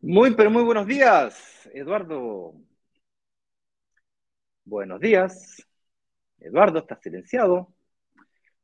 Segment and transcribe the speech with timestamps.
[0.00, 2.54] Muy, pero muy buenos días, Eduardo.
[4.64, 5.62] Buenos días.
[6.40, 7.74] Eduardo, estás silenciado.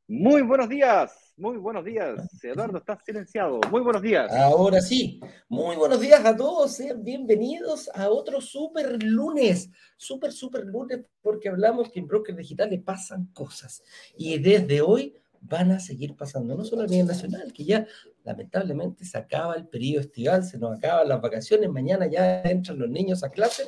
[0.06, 2.20] Muy buenos días, muy buenos días.
[2.44, 3.58] Eduardo, estás silenciado.
[3.70, 4.30] Muy buenos días.
[4.32, 5.18] Ahora sí,
[5.48, 6.76] muy buenos días a todos.
[6.76, 9.70] Sean bienvenidos a otro super lunes.
[9.96, 13.82] Super, super lunes, porque hablamos que en Broker Digital le pasan cosas.
[14.14, 17.86] Y desde hoy van a seguir pasando, no solo a nivel nacional, que ya
[18.24, 22.90] lamentablemente se acaba el periodo estival, se nos acaban las vacaciones, mañana ya entran los
[22.90, 23.64] niños a clase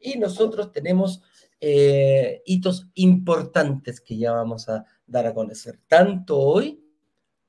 [0.00, 1.22] y nosotros tenemos
[1.60, 6.82] eh, hitos importantes que ya vamos a dar a conocer, tanto hoy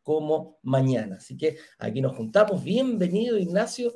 [0.01, 1.17] como mañana.
[1.17, 2.63] Así que aquí nos juntamos.
[2.63, 3.93] Bienvenido, Ignacio.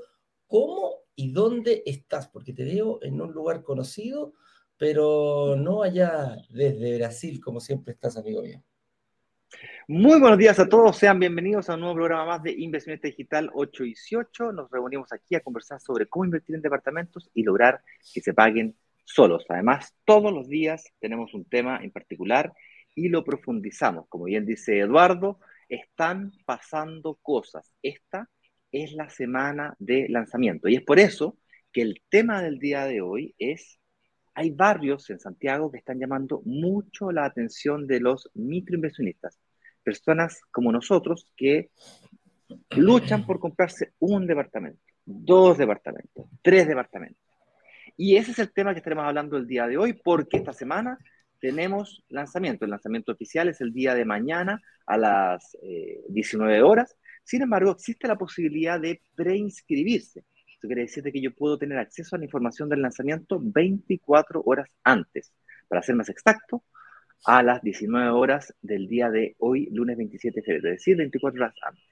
[0.47, 2.27] ¿Cómo y dónde estás?
[2.27, 4.33] Porque te veo en un lugar conocido,
[4.77, 8.61] pero no allá desde Brasil, como siempre estás, amigo mío.
[9.87, 13.49] Muy buenos días a todos, sean bienvenidos a un nuevo programa más de Inversionista Digital
[13.53, 14.51] 8 y 18.
[14.53, 17.81] Nos reunimos aquí a conversar sobre cómo invertir en departamentos y lograr
[18.13, 19.45] que se paguen solos.
[19.49, 22.53] Además, todos los días tenemos un tema en particular
[22.95, 24.07] y lo profundizamos.
[24.09, 25.39] Como bien dice Eduardo,
[25.69, 27.71] están pasando cosas.
[27.81, 28.29] Esta
[28.71, 31.37] es la semana de lanzamiento y es por eso
[31.71, 33.79] que el tema del día de hoy es
[34.33, 39.37] hay barrios en Santiago que están llamando mucho la atención de los microinversionistas
[39.83, 41.69] personas como nosotros que
[42.71, 47.21] luchan por comprarse un departamento, dos departamentos, tres departamentos.
[47.97, 50.97] Y ese es el tema que estaremos hablando el día de hoy, porque esta semana
[51.41, 52.63] tenemos lanzamiento.
[52.63, 55.57] El lanzamiento oficial es el día de mañana a las
[56.09, 56.95] 19 eh, horas.
[57.23, 60.23] Sin embargo, existe la posibilidad de preinscribirse.
[60.47, 64.69] Eso quiere decir que yo puedo tener acceso a la información del lanzamiento 24 horas
[64.83, 65.33] antes.
[65.67, 66.63] Para ser más exacto,
[67.25, 71.41] a las 19 horas del día de hoy, lunes 27 de febrero, es decir, 24
[71.41, 71.83] horas antes.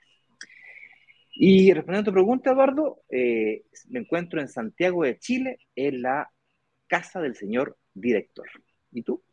[1.33, 6.29] Y respondiendo a tu pregunta, Eduardo, eh, me encuentro en Santiago de Chile, en la
[6.87, 8.47] casa del señor director.
[8.91, 9.23] ¿Y tú?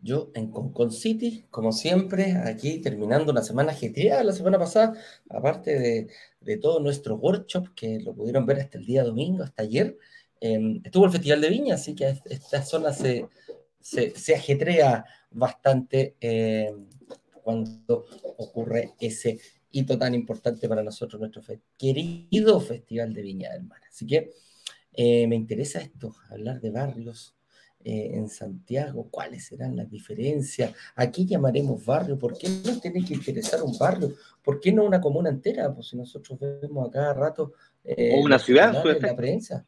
[0.00, 4.94] Yo en Concon City, como siempre, aquí terminando una semana ajetreada la semana pasada,
[5.28, 6.08] aparte de,
[6.40, 9.96] de todo nuestro workshop, que lo pudieron ver hasta el día domingo, hasta ayer,
[10.40, 13.28] em, estuvo el Festival de Viña, así que esta zona se,
[13.80, 16.74] se, ajetrea bastante eh,
[17.42, 18.06] cuando
[18.38, 19.38] ocurre ese
[19.70, 21.42] hito tan importante para nosotros, nuestro
[21.78, 23.80] querido Festival de Viña del Mar.
[23.88, 24.30] Así que
[24.92, 27.34] eh, me interesa esto, hablar de barrios
[27.84, 33.04] eh, en Santiago, cuáles serán las diferencias, a qué llamaremos barrio, por qué no tiene
[33.04, 36.90] que interesar un barrio, por qué no una comuna entera, pues si nosotros vemos a
[36.90, 37.52] cada rato...
[37.84, 39.66] o una ciudad, en la prensa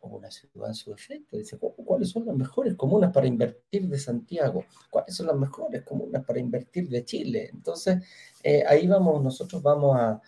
[0.00, 1.36] o una ciudad en su efecto.
[1.36, 4.64] Dice, ¿cuáles son las mejores comunas para invertir de Santiago?
[4.90, 7.50] ¿Cuáles son las mejores comunas para invertir de Chile?
[7.52, 8.02] Entonces,
[8.42, 10.20] eh, ahí vamos, nosotros vamos a,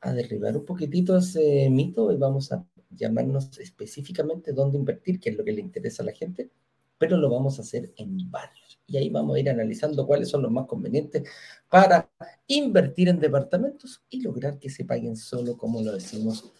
[0.00, 5.36] a, derribar un poquitito ese mito y vamos a llamarnos específicamente dónde invertir, que es
[5.36, 6.50] lo que le interesa a la gente,
[6.98, 8.80] pero lo vamos a hacer en barrios.
[8.86, 11.28] Y ahí vamos a ir analizando cuáles son los más convenientes
[11.68, 12.10] para
[12.46, 16.52] invertir en departamentos y lograr que se paguen solo, como lo decimos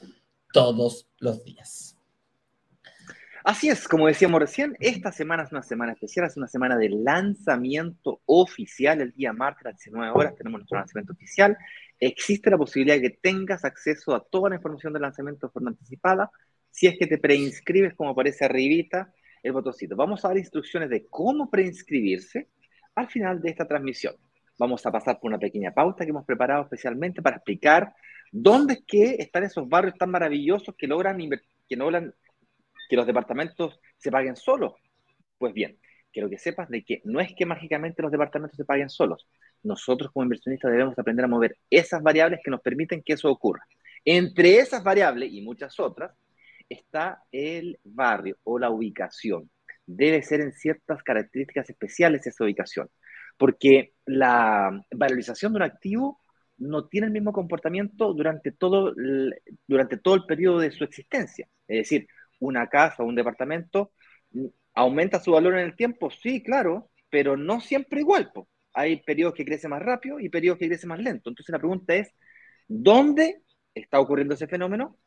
[0.53, 1.99] todos los días.
[3.45, 6.91] Así es, como decíamos recién, esta semana es una semana especial, es una semana de
[6.91, 9.01] lanzamiento oficial.
[9.01, 11.57] El día martes a las 19 horas tenemos nuestro lanzamiento oficial.
[12.01, 15.71] Existe la posibilidad de que tengas acceso a toda la información del lanzamiento de forma
[15.71, 16.31] anticipada.
[16.71, 19.97] Si es que te preinscribes, como aparece arribita, el botoncito.
[19.97, 22.49] Vamos a dar instrucciones de cómo preinscribirse
[22.95, 24.15] al final de esta transmisión.
[24.59, 27.95] Vamos a pasar por una pequeña pauta que hemos preparado especialmente para explicar
[28.33, 31.19] dónde es que están esos barrios tan maravillosos que logran,
[31.69, 32.15] que logran
[32.89, 34.75] que los departamentos se paguen solos.
[35.39, 35.79] Pues bien,
[36.13, 39.29] quiero que sepas de que no es que mágicamente los departamentos se paguen solos.
[39.63, 43.65] Nosotros como inversionistas debemos aprender a mover esas variables que nos permiten que eso ocurra.
[44.05, 46.13] Entre esas variables y muchas otras
[46.69, 49.51] está el barrio o la ubicación.
[49.87, 52.89] Debe ser en ciertas características especiales esa ubicación,
[53.37, 56.21] porque la valorización de un activo
[56.59, 58.95] no tiene el mismo comportamiento durante todo,
[59.67, 61.49] durante todo el periodo de su existencia.
[61.67, 62.07] Es decir,
[62.41, 63.93] una casa o un departamento,
[64.75, 66.11] ¿aumenta su valor en el tiempo?
[66.11, 68.31] Sí, claro, pero no siempre igual.
[68.75, 71.31] Hay periodos que crecen más rápido y periodos que crecen más lento.
[71.31, 72.15] Entonces la pregunta es,
[72.67, 73.43] ¿dónde
[73.75, 74.99] está ocurriendo ese fenómeno?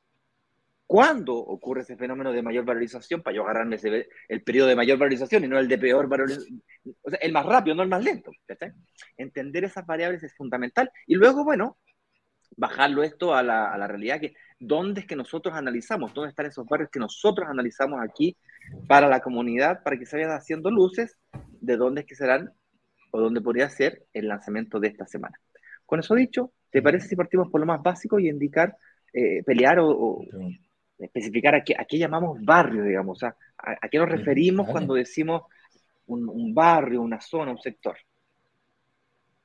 [0.86, 3.22] ¿Cuándo ocurre ese fenómeno de mayor valorización?
[3.22, 6.62] Para yo agarrarme ese, el periodo de mayor valorización y no el de peor valorización.
[7.02, 8.32] O sea, el más rápido, no el más lento.
[9.16, 10.92] entender esas variables es fundamental.
[11.08, 11.78] Y luego, bueno,
[12.58, 16.46] bajarlo esto a la, a la realidad que dónde es que nosotros analizamos, dónde están
[16.46, 18.38] esos barrios que nosotros analizamos aquí
[18.88, 21.18] para la comunidad, para que se vayan haciendo luces
[21.62, 22.54] de dónde es que serán
[23.12, 25.40] o dónde podría ser el lanzamiento de esta semana.
[25.86, 28.76] Con eso dicho, ¿te parece si partimos por lo más básico y indicar,
[29.14, 30.22] eh, pelear o,
[30.98, 33.24] especificar a qué, a qué, llamamos barrio, digamos?
[33.24, 33.36] a,
[33.90, 35.44] qué nos referimos cuando decimos
[36.08, 37.98] un, un, barrio, una zona, un sector?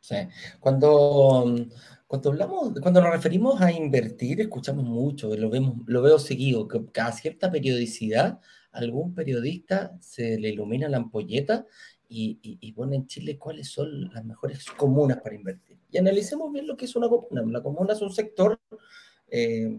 [0.01, 0.17] Sí.
[0.61, 1.67] Cuando,
[2.07, 6.81] cuando hablamos, cuando nos referimos a invertir, escuchamos mucho, lo vemos, lo veo seguido, que
[6.93, 8.41] cada cierta periodicidad
[8.71, 11.67] algún periodista se le ilumina la ampolleta
[12.09, 15.79] y, pone en Chile cuáles son las mejores comunas para invertir.
[15.91, 17.43] Y analicemos bien lo que es una comuna.
[17.47, 18.61] La comuna es un sector,
[19.29, 19.79] eh,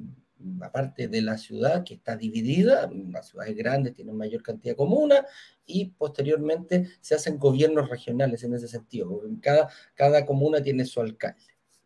[0.62, 5.25] aparte de la ciudad, que está dividida, las ciudades grandes tienen mayor cantidad de comunas
[5.65, 9.21] y posteriormente se hacen gobiernos regionales en ese sentido.
[9.41, 11.41] Cada, cada comuna tiene su alcalde.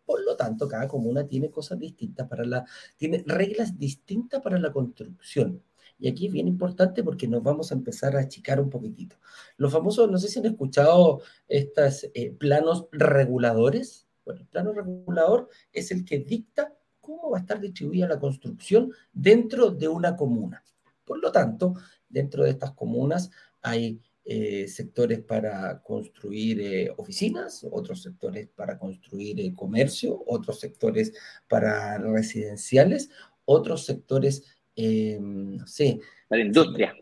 [0.05, 2.65] Por lo tanto, cada comuna tiene cosas distintas para la,
[2.97, 5.63] tiene reglas distintas para la construcción.
[6.01, 9.17] Y aquí es bien importante porque nos vamos a empezar a achicar un poquitito.
[9.55, 14.07] Los famosos, no sé si han escuchado estos eh, planos reguladores.
[14.25, 18.91] Bueno, el plano regulador es el que dicta cómo va a estar distribuida la construcción
[19.13, 20.63] dentro de una comuna.
[21.05, 21.75] Por lo tanto,
[22.09, 23.29] dentro de estas comunas
[23.61, 31.13] hay eh, sectores para construir eh, oficinas, otros sectores para construir comercio, otros sectores
[31.47, 33.09] para residenciales,
[33.45, 34.43] otros sectores
[34.75, 35.99] eh, no sé.
[36.27, 36.95] Para la industria.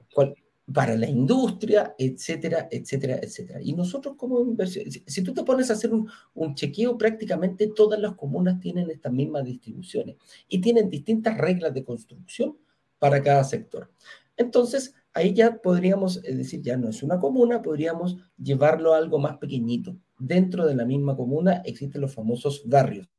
[0.71, 3.59] para la industria, etcétera, etcétera, etcétera.
[3.61, 7.99] Y nosotros como inversión, si, tú te pones a hacer un, un, chequeo, prácticamente todas
[7.99, 10.17] las comunas tienen estas mismas distribuciones
[10.47, 12.57] y tienen distintas reglas de construcción
[12.99, 13.91] para cada sector.
[14.37, 19.37] Entonces, ahí ya podríamos decir, ya no es una comuna, podríamos llevarlo a algo más
[19.37, 19.97] pequeñito.
[20.19, 23.09] Dentro de la misma comuna existen los famosos barrios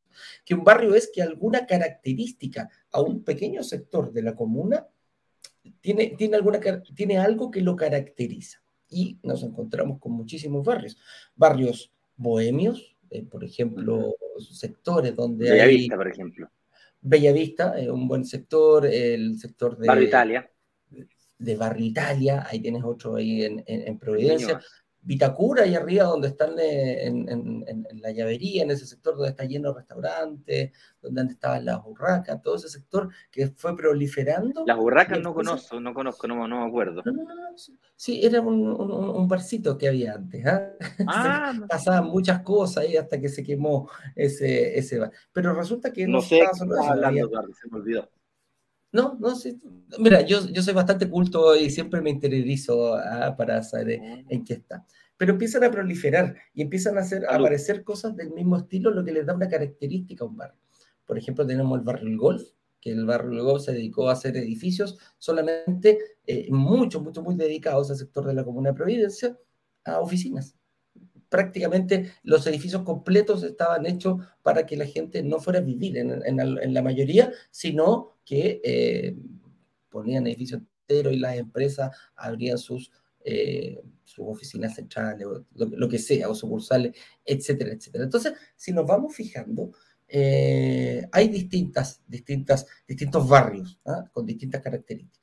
[0.45, 4.87] que un barrio es que alguna característica a un pequeño sector de la comuna
[5.81, 6.61] tiene, tiene, alguna,
[6.95, 8.63] tiene algo que lo caracteriza.
[8.89, 10.99] Y nos encontramos con muchísimos barrios.
[11.37, 16.51] Barrios bohemios, eh, por ejemplo, sectores donde Bellavista, por ejemplo.
[17.01, 19.87] Bellavista, es un buen sector, el sector de...
[19.87, 20.51] Barrio Italia.
[21.39, 24.61] De Barrio Italia, ahí tienes otro ahí en, en Providencia.
[25.03, 29.71] Vitacura, ahí arriba, donde están eh, en, la llavería, en ese sector donde está lleno
[29.71, 34.65] de restaurantes, donde antes estaban las burracas, todo ese sector que fue proliferando.
[34.67, 37.03] Las burracas no conozco, no conozco, no, me acuerdo.
[37.05, 37.57] No, no, no,
[37.97, 40.45] sí, era un, barcito que había antes.
[40.47, 40.71] ¿ah?
[41.09, 45.13] ah pasaban muchas cosas ahí hasta que se quemó ese, ese bar.
[45.33, 48.09] Pero resulta que no, no sé, estaba hablando, se me olvidó.
[48.93, 49.61] No, no, sí.
[49.99, 54.23] Mira, yo, yo soy bastante culto y siempre me interiorizo ah, para saber ah.
[54.29, 54.85] en qué está.
[55.17, 59.05] Pero empiezan a proliferar y empiezan a, hacer, a aparecer cosas del mismo estilo, lo
[59.05, 60.59] que les da una característica a un barrio.
[61.05, 62.43] Por ejemplo, tenemos el barrio El Golf,
[62.81, 67.35] que el barrio El Golf se dedicó a hacer edificios solamente eh, mucho, mucho, muy
[67.37, 69.37] dedicados al sector de la Comuna de Providencia,
[69.85, 70.57] a oficinas
[71.31, 76.75] prácticamente los edificios completos estaban hechos para que la gente no fuera a vivir en,
[76.75, 79.17] la mayoría, sino que eh,
[79.89, 82.93] ponían edificios enteros y las empresas abrían sus,
[83.25, 88.05] eh, sus oficinas centrales, lo, que sea, o sucursales, etcétera, etcétera.
[88.05, 89.73] Entonces, si nos vamos fijando,
[90.07, 94.09] eh, hay distintas, distintas, distintos barrios ¿ah?
[94.13, 95.20] con distintas características.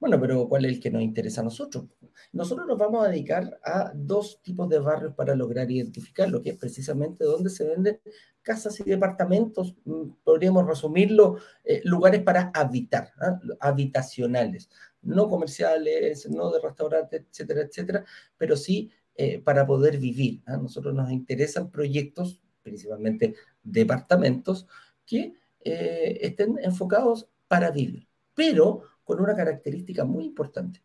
[0.00, 1.86] Bueno, pero ¿cuál es el que nos interesa a nosotros?
[2.32, 6.50] Nosotros nos vamos a dedicar a dos tipos de barrios para lograr identificar lo que
[6.50, 8.00] es precisamente donde se venden
[8.42, 13.40] casas y departamentos, mm, podríamos resumirlo, eh, lugares para habitar, ¿ah?
[13.60, 14.70] habitacionales,
[15.02, 18.04] no comerciales, no de restaurantes, etcétera, etcétera,
[18.36, 20.42] pero sí eh, para poder vivir.
[20.46, 20.56] A ¿ah?
[20.58, 24.66] nosotros nos interesan proyectos, principalmente departamentos,
[25.04, 28.06] que eh, estén enfocados para vivir.
[28.34, 30.82] Pero con una característica muy importante,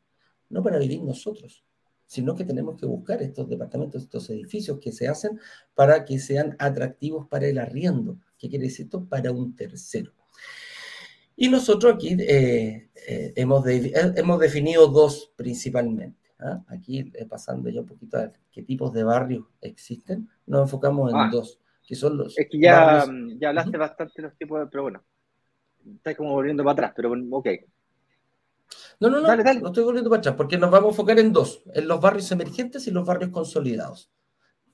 [0.48, 1.66] no para vivir nosotros,
[2.06, 5.42] sino que tenemos que buscar estos departamentos, estos edificios que se hacen
[5.76, 8.18] para que sean atractivos para el arriendo.
[8.40, 9.04] ¿Qué quiere decir esto?
[9.10, 10.14] Para un tercero.
[11.36, 16.32] Y nosotros aquí eh, eh, hemos, eh, hemos definido dos principalmente.
[16.40, 16.64] ¿ah?
[16.68, 21.30] Aquí, pasando ya un poquito a qué tipos de barrios existen, nos enfocamos en ah.
[21.30, 22.40] dos, que son los...
[22.40, 23.06] Es que ya,
[23.38, 24.68] ya hablaste bastante de los tipos de...
[24.68, 25.04] Pero bueno,
[25.94, 27.50] estás como volviendo para atrás, pero ok.
[29.04, 31.62] No, no, no, no estoy volviendo para atrás, porque nos vamos a enfocar en dos,
[31.74, 34.10] en los barrios emergentes y los barrios consolidados.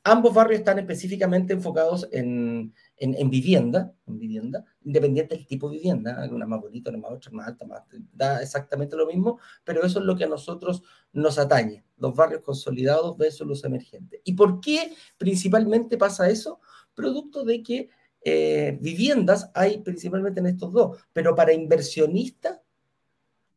[0.03, 6.29] Ambos barrios están específicamente enfocados en, en, vivienda, en vivienda, independiente del tipo de vivienda,
[6.31, 7.81] una más bonita, una más otra, más alta, más,
[8.13, 12.43] da exactamente lo mismo, pero eso es lo que a nosotros nos atañe, los barrios
[12.43, 14.21] consolidados versus los emergentes.
[14.23, 16.59] ¿Y por qué principalmente pasa eso?
[16.93, 17.89] Producto de que
[18.21, 22.59] eh, viviendas hay principalmente en estos dos, pero para inversionistas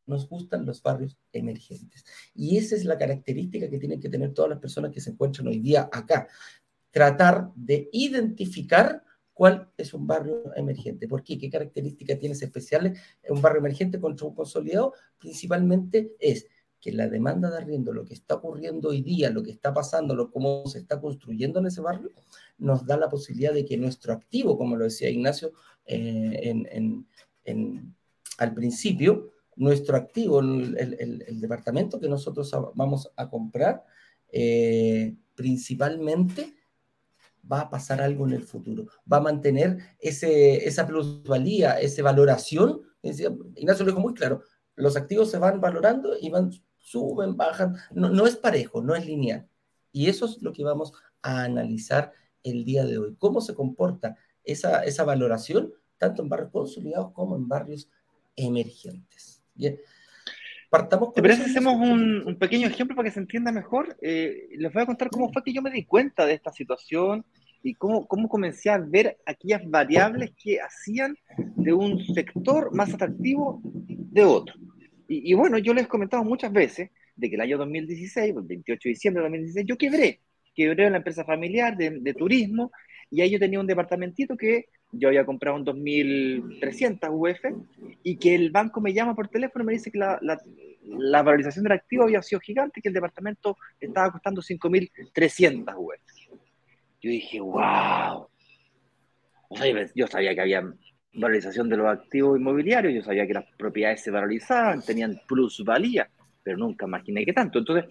[0.06, 2.04] nos gustan los barrios emergentes.
[2.35, 5.49] Y esa es la característica que tienen que tener todas las personas que se encuentran
[5.49, 6.28] hoy día acá.
[6.90, 11.09] Tratar de identificar cuál es un barrio emergente.
[11.09, 11.38] ¿Por qué?
[11.38, 14.92] ¿Qué características tienes especiales un barrio emergente contra un consolidado?
[15.18, 16.47] Principalmente es
[16.82, 20.16] que la demanda de arriendo, lo que está ocurriendo hoy día, lo que está pasando,
[20.16, 22.11] lo, cómo se está construyendo en ese barrio,
[22.59, 25.52] nos da la posibilidad de que nuestro activo, como lo decía Ignacio
[25.87, 26.52] eh,
[27.44, 27.94] en,
[28.38, 33.85] al principio, nuestro activo, el, departamento que nosotros vamos a comprar,
[34.30, 36.54] eh, principalmente
[37.50, 42.82] va a pasar algo en el futuro, va a mantener ese, esa plusvalía, esa valoración.
[43.02, 44.42] Ignacio lo dijo muy claro,
[44.76, 49.06] los activos se van valorando y van, suben, bajan, no, no es parejo, no es
[49.06, 49.49] lineal.
[49.90, 54.16] Y eso es lo que vamos a analizar el día de hoy, cómo se comporta
[54.44, 57.88] esa, esa valoración, tanto en barrios consolidados como en barrios
[58.37, 59.32] emergentes.
[59.62, 59.78] Bien.
[60.69, 63.97] Partamos con ¿Te parece hacemos un, un, pequeño ejemplo para que se entienda mejor?
[64.02, 67.25] Eh, les voy a contar cómo fue que yo me di cuenta de esta situación
[67.62, 73.61] y cómo, cómo comencé a ver aquellas variables que hacían de un sector más atractivo
[73.64, 74.57] de otro.
[75.07, 78.42] Y, y bueno, yo les he comentado muchas veces de que el año 2016, el
[78.42, 80.21] 28 de diciembre de 2016, yo quebré
[80.54, 82.73] quebré en la empresa familiar de, turismo
[83.11, 87.40] y ahí yo tenía un departamentito que yo había comprado un 2.300 UF
[88.02, 91.64] y que el banco me llama por teléfono y me dice que la, la, valorización
[91.64, 96.38] del activo había sido gigante, que el departamento estaba costando 5.300 UF.
[97.00, 98.28] Yo dije, wow.
[99.49, 100.72] O sea, yo sabía que había
[101.14, 106.08] valorización de los activos inmobiliarios, yo sabía que las propiedades se valorizaban, tenían plusvalía,
[106.42, 107.58] pero nunca imaginé que tanto.
[107.58, 107.87] Entonces,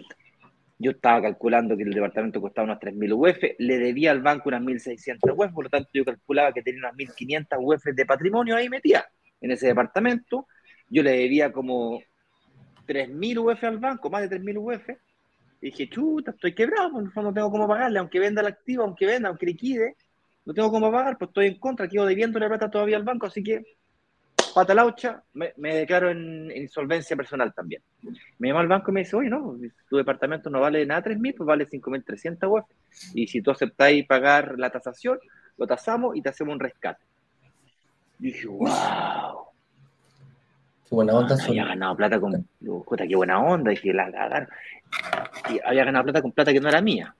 [0.81, 4.61] yo estaba calculando que el departamento costaba unas 3.000 UF, le debía al banco unas
[4.61, 8.69] 1.600 UF, por lo tanto yo calculaba que tenía unas 1.500 UF de patrimonio ahí
[8.69, 9.05] metía
[9.39, 10.47] en ese departamento.
[10.89, 12.01] Yo le debía como
[12.87, 14.89] 3.000 UF al banco, más de 3.000 UF.
[15.61, 19.05] Y dije, chuta, estoy quebrado, pues no tengo cómo pagarle, aunque venda el activo, aunque
[19.05, 19.95] venda, aunque liquide,
[20.45, 23.27] no tengo cómo pagar, pues estoy en contra, quedo debiendo la plata todavía al banco,
[23.27, 23.63] así que
[24.53, 27.81] patalaucha, me, me declaro en, insolvencia personal también.
[28.39, 29.57] Me llama al banco y me dice, oye, no,
[29.89, 32.65] tu departamento no vale nada 3.000, pues vale 5.300 UF.
[33.13, 35.19] Y si tú aceptáis pagar la tasación,
[35.57, 37.03] lo tasamos y te hacemos un rescate.
[38.19, 39.45] Y dije, wow.
[40.87, 41.35] Qué buena onda.
[41.39, 42.47] Ah, había ganado plata con...
[42.97, 43.71] qué buena onda.
[43.71, 44.47] Dije, la,
[45.49, 47.15] y había ganado plata con plata que no era mía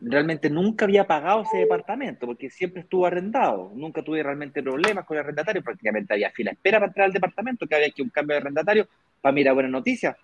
[0.00, 3.72] realmente nunca había pagado ese departamento porque siempre estuvo arrendado.
[3.74, 5.62] Nunca tuve realmente problemas con el arrendatario.
[5.62, 8.88] Prácticamente había fila espera para entrar al departamento, que había que un cambio de arrendatario
[9.20, 10.16] para mirar buenas noticias.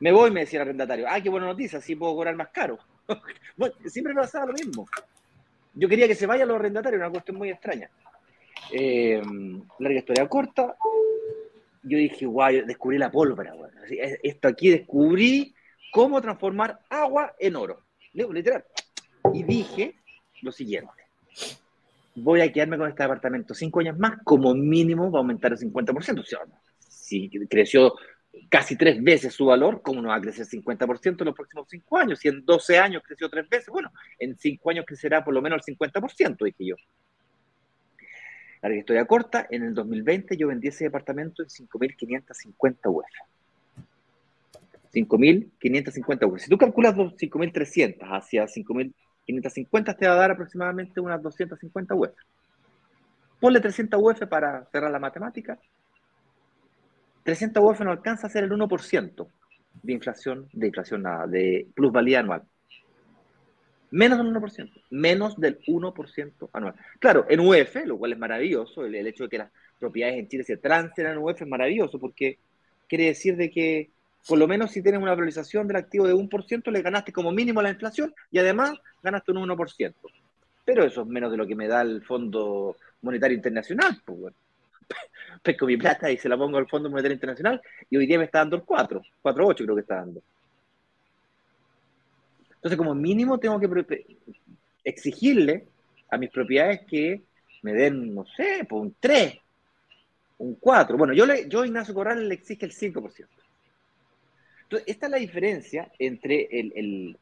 [0.00, 1.06] Me voy, me decía el arrendatario.
[1.08, 2.78] Ah, qué buena noticia, así puedo cobrar más caro.
[3.56, 4.86] bueno, siempre me pasaba lo mismo.
[5.74, 7.90] Yo quería que se vayan los arrendatarios, una cuestión muy extraña.
[8.72, 9.22] Eh,
[9.78, 10.76] larga historia corta.
[11.82, 13.54] Yo dije, guay, descubrí la pólvora.
[14.22, 15.54] Esto aquí descubrí
[15.92, 17.82] cómo transformar agua en oro.
[18.12, 18.64] Literal
[19.34, 19.94] y dije
[20.42, 20.90] lo siguiente.
[22.14, 25.58] Voy a quedarme con este departamento cinco años más, como mínimo va a aumentar el
[25.58, 26.20] 50%.
[26.20, 26.40] O sea,
[26.78, 27.94] si creció
[28.48, 31.98] casi tres veces su valor, ¿cómo no va a crecer 50% en los próximos cinco
[31.98, 32.18] años?
[32.18, 35.60] Si en 12 años creció tres veces, bueno, en cinco años crecerá por lo menos
[35.66, 36.76] el 50%, dije yo.
[38.62, 43.04] La historia corta, en el 2020 yo vendí ese departamento en 5.550 UF.
[44.92, 46.40] 5.550 UF.
[46.40, 48.92] Si tú calculas 5.300 hacia 5.000
[49.26, 52.14] 550 te va a dar aproximadamente unas 250 UF.
[53.40, 55.58] Ponle 300 UF para cerrar la matemática.
[57.24, 59.28] 300 UF no alcanza a ser el 1%
[59.82, 62.42] de inflación, de inflación nada, de plusvalía anual.
[63.90, 66.74] Menos del 1%, menos del 1% anual.
[66.98, 70.44] Claro, en UF, lo cual es maravilloso, el, hecho de que las propiedades en Chile
[70.44, 72.38] se transfieran en UF es maravilloso porque
[72.88, 73.90] quiere decir de que
[74.26, 77.62] por lo menos si tienes una valorización del activo de 1%, le ganaste como mínimo
[77.62, 79.94] la inflación y además ganaste un 1%.
[80.64, 84.02] Pero eso es menos de lo que me da el Fondo Monetario Internacional.
[84.04, 84.36] Pues, bueno.
[85.42, 88.24] Pesco mi plata y se la pongo al Fondo Monetario Internacional y hoy día me
[88.24, 90.22] está dando el 4, 4,8 creo que está dando.
[92.56, 94.18] Entonces, como mínimo, tengo que
[94.82, 95.68] exigirle
[96.10, 97.22] a mis propiedades que
[97.62, 99.38] me den, no sé, pues un 3,
[100.38, 100.96] un 4.
[100.96, 103.26] Bueno, yo, le, yo Ignacio Corral, le exige el 5%.
[104.66, 107.16] Entonces, esta es la diferencia entre el,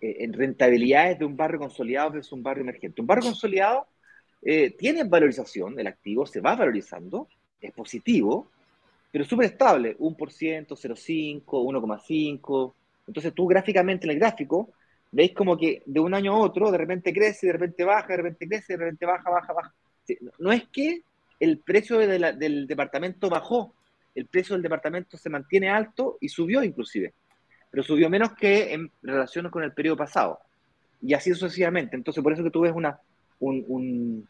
[0.00, 3.00] eh, en rentabilidades de un barrio consolidado versus un barrio emergente.
[3.00, 3.88] Un barrio consolidado
[4.40, 7.26] eh, tiene valorización, el activo se va valorizando,
[7.60, 8.48] es positivo,
[9.10, 12.74] pero súper estable, 1%, 0,5, 1,5.
[13.08, 14.70] Entonces tú gráficamente en el gráfico
[15.10, 18.16] veis como que de un año a otro de repente crece, de repente baja, de
[18.18, 19.74] repente crece, de repente baja, baja, baja.
[20.38, 21.02] No es que
[21.40, 23.72] el precio del departamento bajó,
[24.14, 27.14] el precio del departamento se mantiene alto y subió inclusive,
[27.70, 30.40] pero subió menos que en relación con el periodo pasado.
[31.02, 31.96] Y así sucesivamente.
[31.96, 32.98] Entonces, por eso que tú ves una,
[33.40, 34.26] un,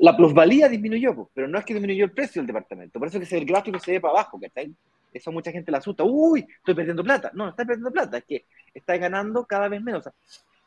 [0.00, 2.98] la, plusvalía disminuyó, pero no es que disminuyó el precio del departamento.
[2.98, 4.74] Por eso que el gráfico se ve para abajo, ¿cachai?
[5.12, 6.04] Eso mucha gente la asusta.
[6.04, 7.30] Uy, estoy perdiendo plata.
[7.34, 10.08] No, no estás perdiendo plata, es que estás ganando cada vez menos.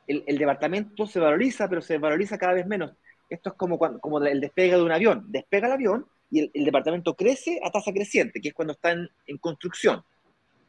[0.08, 2.94] el, el, departamento se valoriza, pero se valoriza cada vez menos.
[3.30, 5.26] Esto es como, cuando, como el despegue de un avión.
[5.28, 9.10] Despega el avión y el, departamento crece a tasa creciente, que es cuando está en,
[9.28, 10.02] en, construcción.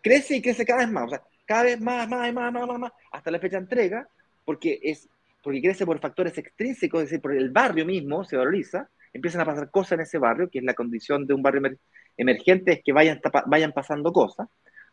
[0.02, 2.78] Crece y crece cada vez más, o sea, cada vez más, más, más, más, más,
[2.78, 4.08] más hasta la fecha de entrega,
[4.44, 5.08] porque, es,
[5.42, 9.44] porque crece por factores extrínsecos, es decir, por el barrio mismo se valoriza, empiezan a
[9.44, 11.76] pasar cosas en ese barrio, que es la condición de un barrio
[12.16, 14.48] emergente, es que vayan, vayan pasando cosas,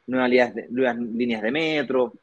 [0.06, 2.14] nuevas líneas, de, metro,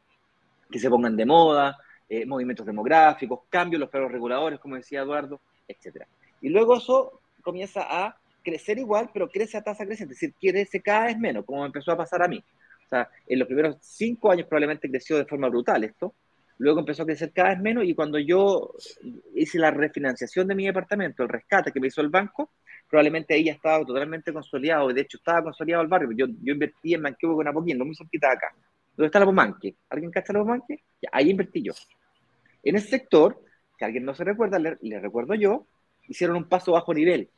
[0.71, 1.77] que se pongan de moda,
[2.09, 6.05] eh, movimientos demográficos, cambios los perros reguladores, como decía Eduardo, etc.
[6.41, 10.81] Y luego eso comienza a crecer igual, pero crece a tasa creciente, es decir, crece
[10.81, 12.39] cada vez menos, como empezó a pasar a mí.
[12.39, 16.15] O sea, en los primeros cinco años probablemente creció de forma brutal esto,
[16.59, 18.73] luego empezó a crecer cada vez menos y cuando yo
[19.35, 22.51] hice la refinanciación de mi departamento, el rescate que me hizo el banco,
[22.89, 26.95] probablemente ahí ya estaba totalmente consolidado, de hecho estaba consolidado el barrio, yo, yo invertí
[26.95, 28.55] en Manquehue con Apoquindo, muy cerquita de acá.
[28.97, 29.75] ¿Dónde está la Pomanque?
[29.91, 30.85] ¿Alguien cacha la Pomanque?
[31.03, 31.73] Ya, ahí invertí yo.
[32.63, 33.43] En ese sector,
[33.77, 35.67] si alguien no se recuerda, le, le recuerdo yo,
[36.09, 37.29] hicieron un paso bajo nivel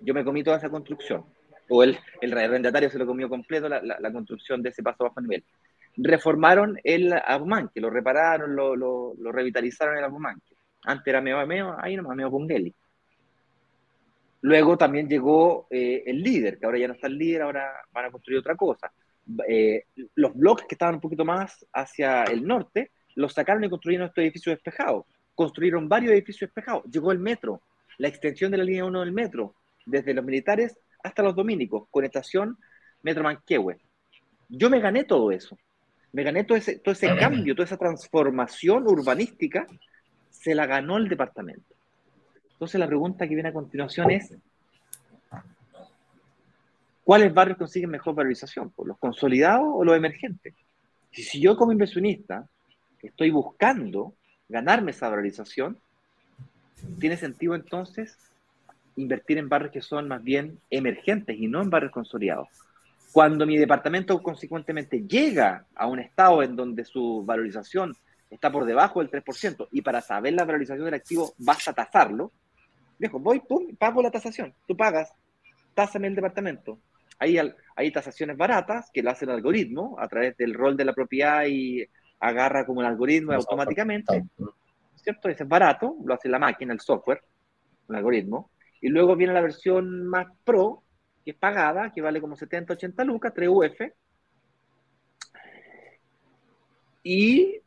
[0.00, 1.24] yo me comí toda esa construcción.
[1.68, 5.20] O el, el arrendatario se lo comió completo la, la, construcción de ese paso bajo
[5.20, 5.44] nivel.
[5.96, 10.56] Reformaron el Abumanque, lo repararon, lo, lo, lo revitalizaron el Abumanque.
[10.84, 12.74] Antes era Meo Meo, ahí nomás Meo Pungeli.
[14.42, 18.06] Luego también llegó eh, el líder, que ahora ya no está el líder, ahora van
[18.06, 18.90] a construir otra cosa.
[19.46, 24.06] Eh, los bloques que estaban un poquito más hacia el norte, los sacaron y construyeron
[24.06, 25.06] estos edificios despejados.
[25.34, 26.84] Construyeron varios edificios despejados.
[26.84, 27.60] Llegó el metro,
[27.98, 29.54] la extensión de la línea 1 del metro,
[29.88, 32.58] desde los militares hasta los dominicos, con estación
[33.02, 33.78] Metro Manquehue.
[34.48, 35.58] Yo me gané todo eso.
[36.12, 39.66] Me gané todo ese, todo ese cambio, toda esa transformación urbanística,
[40.30, 41.74] se la ganó el departamento.
[42.52, 44.34] Entonces la pregunta que viene a continuación es,
[47.04, 48.72] ¿cuáles barrios consiguen mejor valorización?
[48.84, 50.54] ¿Los consolidados o los emergentes?
[51.12, 52.48] Si, si yo como inversionista
[53.02, 54.14] estoy buscando
[54.48, 55.78] ganarme esa valorización,
[56.98, 58.16] tiene sentido entonces
[58.98, 62.48] invertir en barrios que son más bien emergentes y no en barrios consolidados.
[63.12, 67.94] Cuando mi departamento consecuentemente llega a un estado en donde su valorización
[68.28, 72.32] está por debajo del 3% y para saber la valorización del activo basta tasarlo,
[72.98, 74.52] viejo, voy, pum, pago la tasación.
[74.66, 75.10] Tú pagas,
[75.74, 76.78] tásame el departamento.
[77.18, 77.38] Hay,
[77.76, 81.46] hay tasaciones baratas que lo hace el algoritmo a través del rol de la propiedad
[81.46, 81.84] y
[82.20, 84.24] agarra como el algoritmo automáticamente.
[84.96, 85.28] ¿Cierto?
[85.28, 87.22] Ese es barato, lo hace la máquina, el software,
[87.88, 88.50] el algoritmo.
[88.80, 90.82] Y luego viene la versión más pro,
[91.24, 93.80] que es pagada, que vale como 70, 80 lucas, 3 UF.
[97.02, 97.60] Y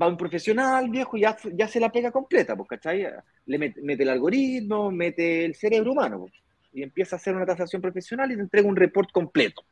[0.00, 3.06] va un profesional viejo y ya, ya se la pega completa, pues, ¿cachai?
[3.46, 6.32] Le mete, el algoritmo, mete el cerebro humano, pues,
[6.72, 9.62] y empieza a hacer una tasación profesional y te entrega un report completo.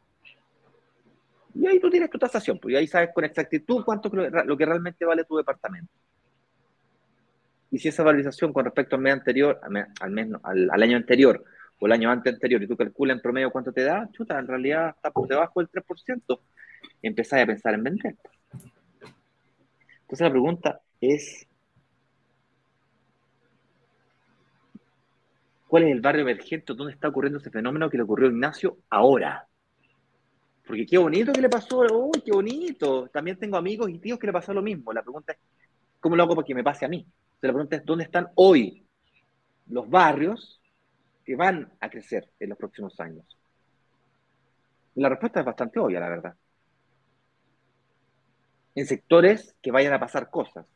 [1.55, 4.67] Y ahí tú tienes tu tasación, pues, y ahí sabes con exactitud cuánto lo que
[4.67, 5.93] realmente vale tu departamento.
[7.75, 11.45] Y si esa valorización con respecto al mes anterior, al, mes, al, año anterior
[11.81, 14.47] o el año antes anterior, y tú calculas en promedio cuánto te da, chuta, en
[14.47, 16.41] realidad está por debajo del 3%,
[17.03, 18.15] y empezás a pensar en vender.
[20.03, 21.49] Entonces la pregunta es,
[25.67, 28.79] ¿cuál es el barrio emergente donde está ocurriendo ese fenómeno que le ocurrió a Ignacio
[28.89, 29.49] ahora?
[30.65, 33.09] Porque qué bonito que le pasó, uy, qué bonito.
[33.09, 34.93] También tengo amigos y tíos que le pasó lo mismo.
[34.93, 35.39] La pregunta es,
[35.99, 37.05] ¿cómo lo hago para que me pase a mí?
[37.47, 38.87] La pregunta es, ¿dónde están hoy
[39.67, 40.61] los barrios
[41.25, 43.25] que van a crecer en los próximos años?
[44.97, 46.37] la respuesta es bastante obvia, la verdad.
[48.77, 50.67] En sectores que vayan a pasar cosas.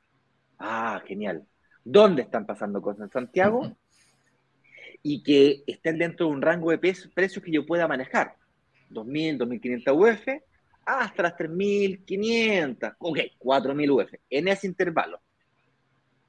[0.59, 1.46] Ah, genial.
[1.85, 3.02] ¿Dónde están pasando cosas?
[3.02, 3.76] En Santiago.
[5.04, 8.35] Y que estén dentro de un rango de precios que yo pueda manejar.
[8.90, 10.42] 2.000, 2.500 UF,
[10.85, 15.20] hasta las 3.500, ok, 4.000 UF, en ese intervalo.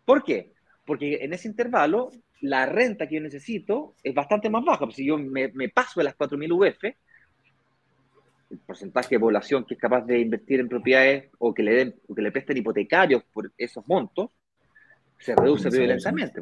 [0.09, 0.53] ¿Por qué?
[0.87, 2.09] Porque en ese intervalo
[2.41, 4.89] la renta que yo necesito es bastante más baja.
[4.89, 6.83] si yo me, paso de las 4.000 UF,
[8.49, 11.95] el porcentaje de población que es capaz de invertir en propiedades o que le den
[12.07, 14.31] o que le presten hipotecarios por esos montos,
[15.19, 16.41] se reduce violentamente.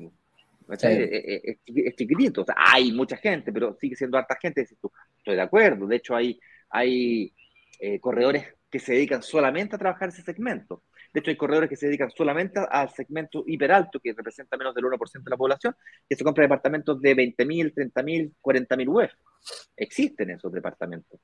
[0.69, 2.43] Es, es, chiquitito.
[2.43, 4.61] O sea, hay mucha gente, pero sigue siendo harta gente.
[4.61, 5.87] Estoy de acuerdo.
[5.87, 7.33] De hecho, hay, hay
[7.81, 10.83] eh, corredores que se dedican solamente a trabajar ese segmento.
[11.13, 14.85] De hecho, hay corredores que se dedican solamente al segmento hiperalto, que representa menos del
[14.85, 15.75] 1% de la población,
[16.07, 19.11] que se compra departamentos de 20.000, 30.000, 40.000 UF.
[19.75, 21.19] Existen esos departamentos.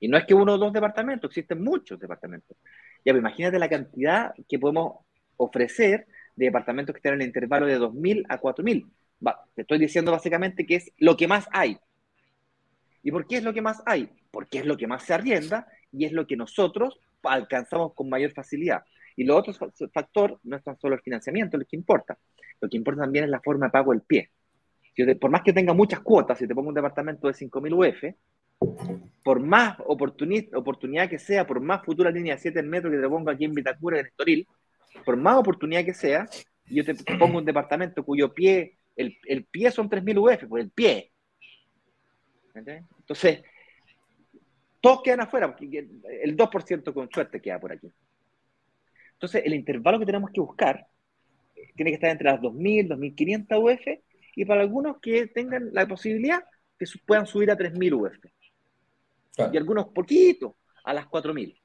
[0.00, 2.56] Y no es que uno o dos departamentos, existen muchos departamentos.
[3.04, 5.04] Ya, pues imagínate la cantidad que podemos
[5.36, 6.06] ofrecer
[6.36, 8.90] de departamentos que están en el intervalo de 2.000 a 4.000.
[9.54, 11.78] te estoy diciendo básicamente que es lo que más hay.
[13.02, 14.08] ¿Y por qué es lo que más hay?
[14.30, 18.32] Porque es lo que más se arrienda y es lo que nosotros alcanzamos con mayor
[18.32, 18.82] facilidad.
[19.16, 19.52] Y lo otro
[19.92, 22.18] factor no es tan solo el financiamiento lo que importa.
[22.60, 24.30] Lo que importa también es la forma de pago del pie.
[25.20, 28.14] por más que tenga muchas cuotas, si te pongo un departamento de 5.000 UF,
[29.22, 33.30] por más oportunidad que sea, por más futura línea 7 en metro que te pongo
[33.30, 34.46] aquí en Vitacura, en Estoril,
[35.04, 36.28] por más oportunidad que sea,
[36.66, 40.70] yo te pongo un departamento cuyo pie, el, el pie son 3.000 UF, pues el
[40.70, 41.12] pie.
[42.54, 43.42] Entonces,
[44.80, 45.88] todos quedan afuera, porque
[46.22, 47.92] el 2% con suerte queda por aquí.
[49.12, 50.86] Entonces, el intervalo que tenemos que buscar
[51.54, 54.02] eh, tiene que estar entre las 2.000, 2.500 UF
[54.36, 56.42] y para algunos que tengan la posibilidad
[56.78, 59.52] que puedan subir a 3.000 UF.
[59.52, 60.52] Y algunos poquitos
[60.84, 61.58] a las 4.000.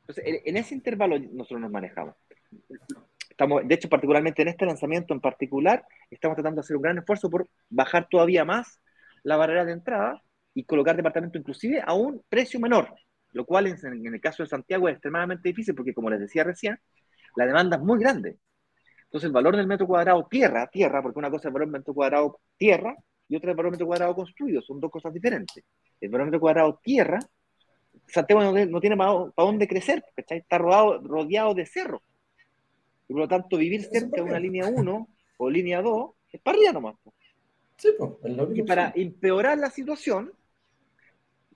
[0.00, 2.14] Entonces, en ese intervalo nosotros nos manejamos.
[3.30, 6.98] Estamos, de hecho, particularmente en este lanzamiento en particular, estamos tratando de hacer un gran
[6.98, 8.80] esfuerzo por bajar todavía más
[9.22, 10.22] la barrera de entrada
[10.60, 12.94] y colocar departamento inclusive a un precio menor,
[13.32, 16.78] lo cual en, el caso de Santiago es extremadamente difícil porque, como les decía recién,
[17.34, 18.36] la demanda es muy grande.
[19.04, 21.80] Entonces, el valor del metro cuadrado tierra, tierra, porque una cosa es el valor del
[21.80, 22.94] metro cuadrado tierra
[23.26, 25.64] y otra es el valor del metro cuadrado construido, son dos cosas diferentes.
[25.98, 27.18] El valor del metro cuadrado tierra,
[28.06, 32.02] Santiago no, tiene para, dónde crecer, está rodeado, rodeado de cerros.
[33.08, 36.58] Y por lo tanto, vivir cerca de una línea 1 o línea 2 es para
[36.58, 36.96] arriba nomás.
[37.80, 38.10] Sí, pues,
[38.54, 40.30] y para empeorar la situación,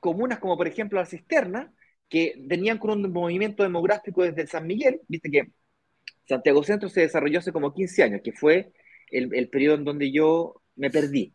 [0.05, 1.73] comunas como por ejemplo la cisterna,
[2.11, 5.49] que venían con un movimiento demográfico desde San Miguel, viste que
[6.29, 8.71] Santiago Centro se desarrolló hace como 15 años, que fue
[9.11, 11.33] el, periodo en donde yo me perdí.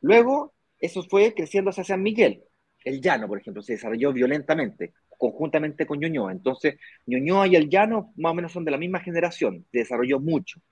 [0.00, 2.44] Luego, eso fue creciendo hacia San Miguel.
[2.82, 6.32] El llano, por ejemplo, se desarrolló violentamente, conjuntamente con Ñuñoa.
[6.32, 10.18] Entonces, Ñuñoa y el llano más o menos son de la misma generación, se desarrolló
[10.18, 10.62] mucho.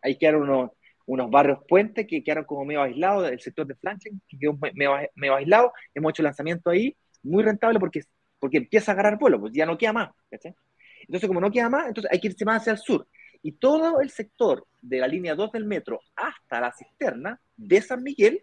[0.00, 0.70] Ahí quedaron unos,
[1.06, 5.34] unos barrios puentes que quedaron como medio aislados, el sector de Flanchen, que quedó medio,
[5.34, 8.02] aislado, hemos hecho lanzamiento ahí, muy rentable porque,
[8.38, 10.10] porque empieza a agarrar vuelo, pues ya no queda más.
[10.30, 13.06] Entonces, como no queda más, entonces hay que irse más hacia el sur.
[13.42, 18.02] Y todo el sector de la línea 2 del metro hasta la cisterna de San
[18.02, 18.42] Miguel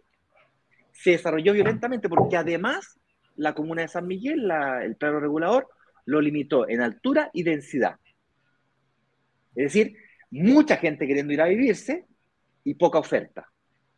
[0.92, 3.00] se desarrolló violentamente porque además
[3.36, 4.52] la comuna de San Miguel,
[4.84, 5.68] el plano regulador,
[6.06, 7.96] lo limitó en altura y densidad.
[9.56, 9.96] Es decir,
[10.30, 12.06] mucha gente queriendo ir a vivirse
[12.64, 13.48] y poca oferta.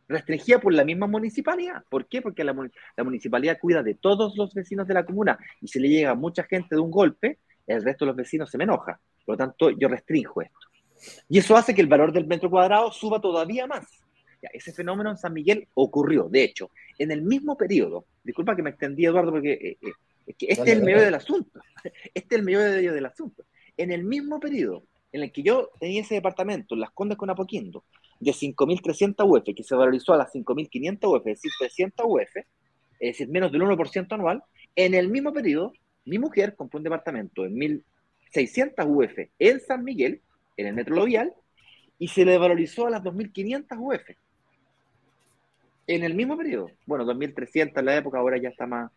[0.08, 1.82] Restringida por la misma municipalidad.
[1.88, 2.20] ¿Por qué?
[2.20, 2.54] Porque la,
[3.02, 6.44] municipalidad cuida de todos los vecinos de la comuna y si le llega a mucha
[6.44, 9.00] gente de un golpe, el resto de los vecinos se me enoja.
[9.24, 10.68] Por lo tanto, yo restringo esto.
[11.28, 13.86] Y eso hace que el valor del metro cuadrado suba todavía más.
[14.52, 18.04] ese fenómeno en San Miguel ocurrió, de hecho, en el mismo periodo.
[18.22, 19.92] Disculpa que me extendí, Eduardo, porque eh, eh,
[20.26, 21.60] este es el medio del asunto.
[22.12, 23.44] Este es el medio del asunto.
[23.76, 27.84] En el mismo periodo en el que yo tenía ese departamento, Las Condes con Apoquindo,
[28.20, 32.46] de 5.300 UF, que se valorizó a las 5.500 UF, es decir, 300 UF, es
[33.00, 34.42] decir, menos del 1% anual,
[34.76, 35.72] en el mismo periodo,
[36.04, 40.20] mi mujer compró un departamento de 1.600 UF en San Miguel,
[40.56, 41.32] en el Metro Lovial,
[41.98, 44.16] y se le valorizó a las 2.500 UF.
[45.86, 46.70] En el mismo periodo.
[46.86, 48.90] Bueno, 2.300 en la época, ahora ya está más,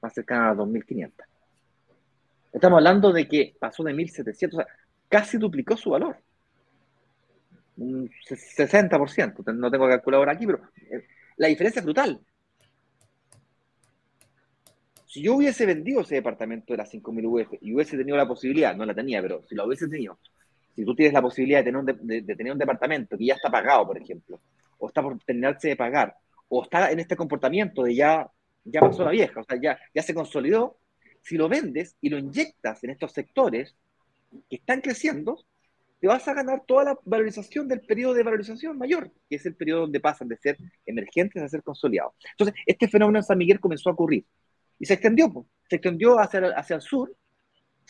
[0.00, 1.12] más cercana a las 2.500.
[2.52, 4.66] Estamos hablando de que pasó de 1.700, o sea,
[5.08, 6.16] casi duplicó su valor
[7.76, 10.60] un 60%, no tengo calculador aquí, pero
[10.90, 11.06] eh,
[11.36, 12.20] la diferencia es brutal.
[15.06, 18.74] Si yo hubiese vendido ese departamento de las 5.000 UF y hubiese tenido la posibilidad,
[18.74, 20.18] no la tenía, pero si lo hubiese tenido,
[20.74, 23.48] si tú tienes la posibilidad de tener un, de, tener un departamento que ya está
[23.48, 24.40] pagado, por ejemplo,
[24.78, 26.16] o está por terminarse de pagar,
[26.48, 28.28] o está en este comportamiento de ya,
[28.64, 30.78] ya pasó la vieja, o sea, ya, ya se consolidó,
[31.22, 33.76] si lo vendes y lo inyectas en estos sectores
[34.50, 35.38] que están creciendo,
[36.04, 39.56] te vas a ganar toda la valorización del periodo de valorización mayor, que es el
[39.56, 42.12] periodo donde pasan de ser emergentes a ser consolidados.
[42.32, 44.26] Entonces, este fenómeno en San Miguel comenzó a ocurrir
[44.78, 47.16] y se extendió, se extendió hacia, hacia el sur,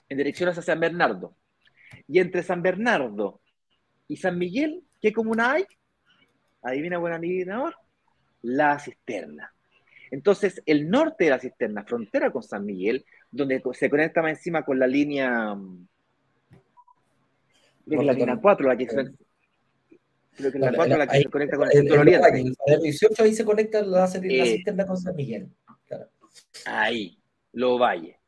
[0.08, 1.36] en dirección hacia San Bernardo.
[2.06, 3.40] Y entre San Bernardo
[4.06, 5.64] y San Miguel, ¿qué comuna hay?
[6.62, 7.74] Adivina, buen adivinador,
[8.42, 9.52] la cisterna.
[10.12, 14.64] Entonces, el norte de la cisterna, frontera con San Miguel, donde se conecta más encima
[14.64, 15.56] con la línea
[17.86, 19.12] Creo que la línea 4 la que se,
[20.36, 22.44] creo que la, la 4 la, que se conecta con el centro oriente.
[22.66, 25.48] El 18 ahí se conecta la, la eh, cisterna con San Miguel.
[25.86, 26.08] Claro.
[26.66, 27.18] Ahí,
[27.52, 28.18] Lo Valle.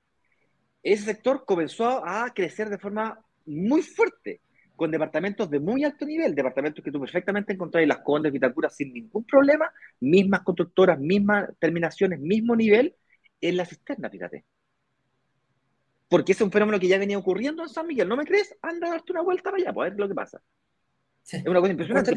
[0.83, 4.40] Ese sector comenzó a crecer de forma muy fuerte,
[4.77, 8.69] con departamentos de muy alto nivel, departamentos que tú perfectamente encontrás en las Condes, Vitacura,
[8.69, 12.95] sin ningún problema, mismas constructoras, mismas terminaciones, mismo nivel
[13.40, 14.45] en la cisterna, fíjate.
[16.09, 18.09] Porque es un fenómeno que ya venía ocurriendo en San Miguel.
[18.09, 18.55] ¿No me crees?
[18.62, 20.40] Anda a darte una vuelta para allá, para ver lo que pasa.
[21.33, 22.12] Es una cosa impresionante.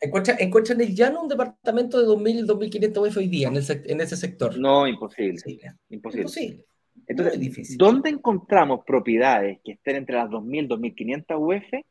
[0.00, 4.00] Encuentra, encuentra en el llano un departamento de 2.000, 2.500 UF hoy día en, en,
[4.00, 4.58] ese sector.
[4.58, 5.40] No, imposible.
[5.88, 6.20] Imposible.
[6.20, 6.66] imposible.
[7.06, 7.78] Entonces, difícil.
[7.78, 11.84] ¿dónde encontramos propiedades que estén entre las 2.000 2.500 UF?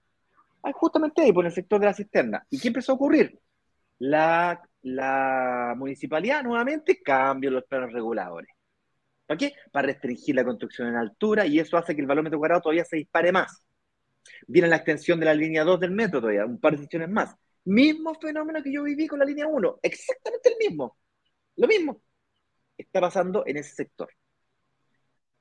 [0.64, 2.46] Ah, justamente ahí, por el sector de la cisterna.
[2.50, 3.40] ¿Y qué empezó a ocurrir?
[3.98, 8.50] La, la municipalidad nuevamente cambió los planos reguladores.
[9.32, 9.54] ¿Para qué?
[9.72, 12.84] Para restringir la construcción en altura y eso hace que el valor metro cuadrado todavía
[12.84, 13.64] se dispare más.
[14.46, 17.34] Viene la extensión de la línea 2 del metro todavía, un par de secciones más.
[17.64, 20.98] Mismo fenómeno que yo viví con la línea 1, exactamente el mismo.
[21.56, 22.02] Lo mismo
[22.78, 24.10] está pasando en ese sector.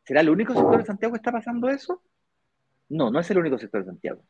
[0.04, 2.00] ¿Será el único sector de Santiago que está pasando eso?
[2.90, 4.22] No, no es el único sector de Santiago.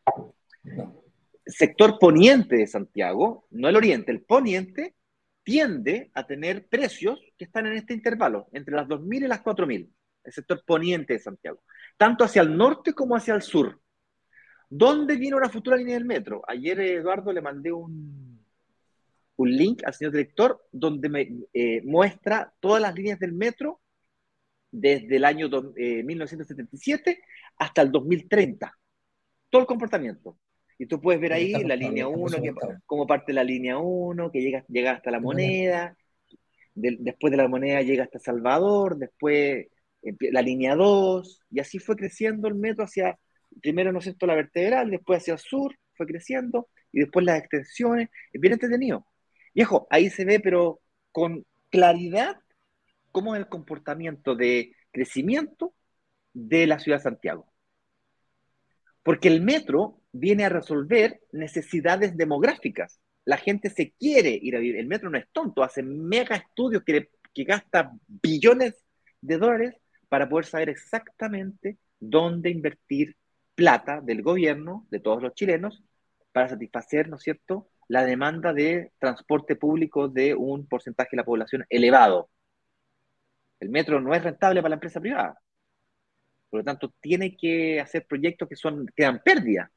[1.45, 4.95] Sector poniente de Santiago, no el oriente, el poniente
[5.43, 9.89] tiende a tener precios que están en este intervalo, entre las 2.000 y las 4.000,
[10.25, 11.63] el sector poniente de Santiago,
[11.97, 13.81] tanto hacia el norte como hacia el sur.
[14.69, 16.43] ¿Dónde viene una futura línea del metro?
[16.47, 18.41] Ayer, Eduardo, le mandé un,
[19.37, 23.81] un link al señor director donde me eh, muestra todas las líneas del metro
[24.71, 27.21] desde el año 1977 eh,
[27.57, 28.73] hasta el 2030.
[29.49, 30.39] Todo el comportamiento.
[30.81, 32.39] Y tú puedes ver ahí la línea 1,
[32.87, 35.95] como parte la línea 1, que llega, llega hasta la moneda,
[36.75, 39.67] después de la moneda llega hasta Salvador, después
[40.01, 43.19] la línea 2, y así fue creciendo el metro hacia
[43.61, 47.41] primero, ¿no es cierto?, la vertebral, después hacia el sur, fue creciendo, y después las
[47.41, 49.07] extensiones, es bien entretenido.
[49.55, 50.81] Viejo, ahí se ve, pero
[51.13, 52.41] con claridad,
[53.13, 55.75] cómo es el comportamiento de crecimiento
[56.33, 57.53] de la ciudad de Santiago.
[59.03, 63.01] Porque el metro viene a resolver necesidades demográficas.
[63.25, 64.77] La gente se quiere ir a vivir.
[64.77, 67.11] El metro no es tonto, hace mega estudios que,
[67.45, 68.75] gasta billones
[69.21, 69.77] de dólares
[70.09, 73.17] para poder saber exactamente dónde invertir
[73.55, 75.83] plata del gobierno, de todos los chilenos,
[76.33, 81.25] para satisfacer, ¿no es cierto?, la demanda de transporte público de un porcentaje de la
[81.25, 82.31] población elevado.
[83.59, 85.41] El metro no es rentable para la empresa privada.
[86.49, 89.71] Por lo tanto, tiene que hacer proyectos que, son, que dan pérdida.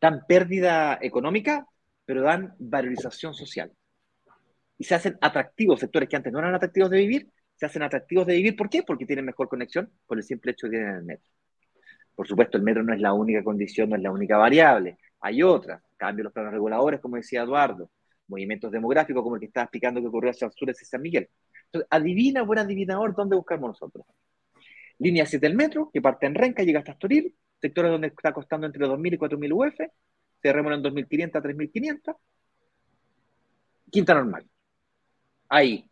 [0.00, 1.66] Dan pérdida económica,
[2.04, 3.72] pero dan valorización social.
[4.78, 8.26] Y se hacen atractivos, sectores que antes no eran atractivos de vivir, se hacen atractivos
[8.26, 8.56] de vivir.
[8.56, 8.82] ¿Por qué?
[8.82, 11.30] Porque tienen mejor conexión por el simple hecho de que tienen el metro.
[12.14, 14.98] Por supuesto, el metro no es la única condición, no es la única variable.
[15.20, 15.82] Hay otras.
[15.96, 17.90] Cambio los planos reguladores, como decía Eduardo.
[18.28, 21.28] Movimientos demográficos, como el que estaba explicando que ocurrió hacia el sur de San Miguel.
[21.66, 24.06] Entonces, adivina, buen adivinador, dónde buscamos nosotros.
[24.98, 28.66] Línea 7 del metro, que parte en Renca, llega hasta Astoril, sectores donde está costando
[28.66, 29.90] entre 2.000 y 4.000 UF,
[30.42, 32.16] cerremos en 2.500 a 3.500.
[33.90, 34.46] Quinta normal.
[35.48, 35.90] Ahí.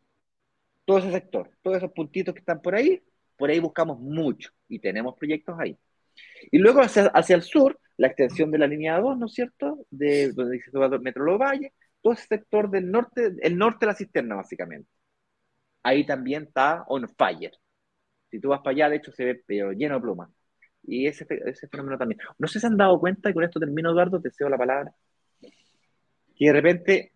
[0.84, 3.02] Todo ese sector, todos esos puntitos que están por ahí,
[3.36, 5.76] por ahí buscamos mucho y tenemos proyectos ahí.
[6.50, 9.86] Y luego hacia, hacia el sur, la extensión de la línea 2, ¿no es cierto?
[9.90, 14.36] De donde dice Metro Valle, todo ese sector del norte, el norte de la cisterna,
[14.36, 14.88] básicamente.
[15.82, 17.52] Ahí también está on fire.
[18.30, 20.30] Si tú vas para allá, de hecho, se ve pero lleno de plumas.
[20.86, 22.20] Y ese, ese fenómeno también.
[22.38, 24.58] No sé si se han dado cuenta, y con esto termino, Eduardo, te cedo la
[24.58, 24.94] palabra,
[25.40, 27.12] que de repente,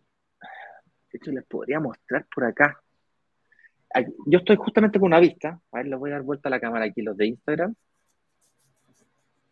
[1.12, 2.80] de hecho, les podría mostrar por acá.
[4.26, 5.60] Yo estoy justamente con una vista.
[5.72, 7.74] A ver, les voy a dar vuelta a la cámara aquí, los de Instagram.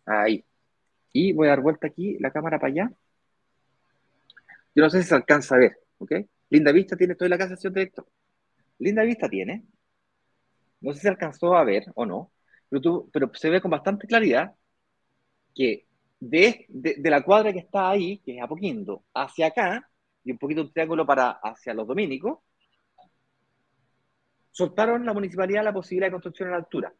[0.06, 0.44] Ahí.
[1.12, 2.92] Y voy a dar vuelta aquí la cámara para allá.
[4.74, 6.12] Yo no sé si se alcanza a ver, ¿ok?
[6.50, 8.06] Linda vista tiene toda la casa, señor director.
[8.78, 9.64] Linda vista tiene.
[10.80, 12.30] No sé si se alcanzó a ver o no,
[12.70, 14.54] pero, se ve con bastante claridad
[15.54, 15.86] que
[16.20, 19.88] de, de, la cuadra que está ahí, que es Apoquindo, hacia acá,
[20.24, 22.40] y un poquito un triángulo para hacia los dominicos,
[24.50, 26.92] soltaron la municipalidad la posibilidad de construcción la altura.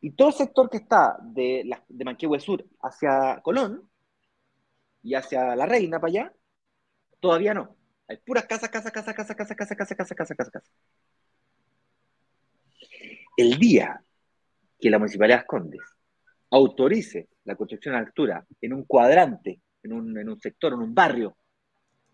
[0.00, 3.88] Y todo el sector que está de, la, de Manquehue Sur hacia Colón
[5.02, 6.32] y hacia La Reina para allá,
[7.20, 7.76] todavía no.
[8.08, 10.72] Hay puras casas, casas, casas, casas, casas, casas, casas, casas, casas, casas, casas.
[13.36, 14.02] El día
[14.78, 15.82] que la Municipalidad de Condes
[16.50, 21.36] autorice la construcción a altura en un cuadrante, en un, sector, en un barrio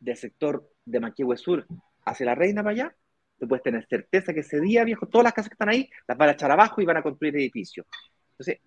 [0.00, 1.66] del sector de Manquehue Sur
[2.04, 2.96] hacia La Reina para allá,
[3.38, 6.16] tú puedes tener certeza que ese día, viejo, todas las casas que están ahí las
[6.16, 7.86] van a echar abajo y van a construir edificios.
[8.32, 8.60] Entonces,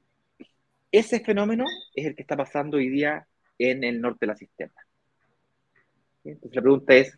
[0.92, 3.28] Ese fenómeno es el que está pasando hoy día
[3.60, 4.82] en el norte de la cisterna.
[6.24, 7.18] Entonces la pregunta es,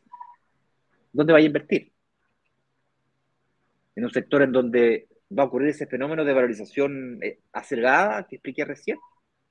[1.12, 1.92] ¿dónde va a invertir?
[3.96, 8.38] En un sector en donde va a ocurrir ese fenómeno de valorización eh, acelerada que
[8.38, 8.98] expliqué recién.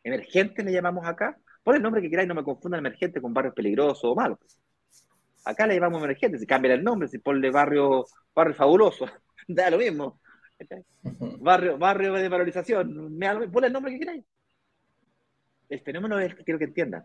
[0.02, 1.38] Emergente le llamamos acá.
[1.62, 4.38] Pon el nombre que queráis, no me confundan emergente con barrio peligroso o malo.
[5.44, 9.06] Acá le llamamos emergente, si cambia el nombre, si ponle barrio, barrio fabuloso,
[9.48, 10.20] da lo mismo.
[11.40, 14.24] Barrio, barrio de valorización, me, ponle el nombre que queráis.
[15.68, 17.04] El fenómeno es que quiero que entiendan.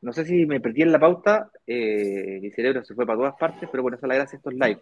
[0.00, 3.34] No sé si me perdí en la pauta, eh, mi cerebro se fue para todas
[3.38, 4.80] partes, pero bueno, esa es la gracia de estos live.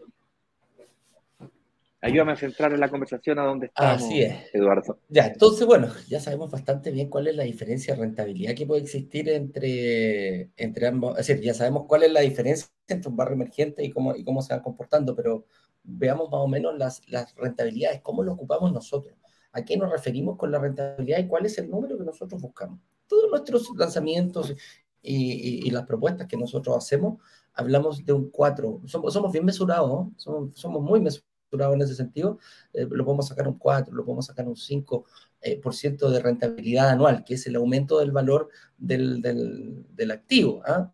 [2.03, 4.55] Ayúdame a centrar en la conversación a donde estamos, Así es.
[4.55, 4.99] Eduardo.
[5.11, 8.81] Ya, entonces, bueno, ya sabemos bastante bien cuál es la diferencia de rentabilidad que puede
[8.81, 11.19] existir entre, entre ambos.
[11.19, 14.25] Es decir, ya sabemos cuál es la diferencia entre un barrio emergente y cómo, y
[14.25, 15.45] cómo se van comportando, pero
[15.83, 19.15] veamos más o menos las, las rentabilidades, cómo lo ocupamos nosotros.
[19.53, 22.81] ¿A qué nos referimos con la rentabilidad y cuál es el número que nosotros buscamos?
[23.09, 24.55] Todos nuestros lanzamientos
[25.03, 27.19] y, y, las propuestas que nosotros hacemos,
[27.53, 28.83] hablamos de un 4.
[28.87, 32.39] Somos, somos bien mesurados, somos, somos muy mesurados en ese sentido,
[32.73, 35.05] eh, lo podemos sacar un 4, lo podemos sacar un 5%
[35.43, 40.11] eh, por ciento de rentabilidad anual, que es el aumento del valor del, del, del
[40.11, 40.63] activo.
[40.67, 40.93] ¿ah?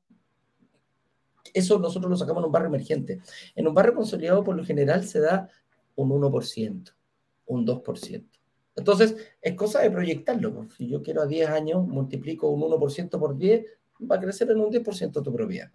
[1.53, 3.21] Eso nosotros lo sacamos en un barrio emergente.
[3.55, 5.49] En un barrio consolidado, por lo general, se da
[5.95, 6.92] un 1%,
[7.47, 8.25] un 2%.
[8.77, 10.55] Entonces, es cosa de proyectarlo.
[10.55, 10.75] Pues.
[10.75, 13.64] Si yo quiero a 10 años, multiplico un 1% por 10,
[14.11, 15.71] va a crecer en un 10% tu propiedad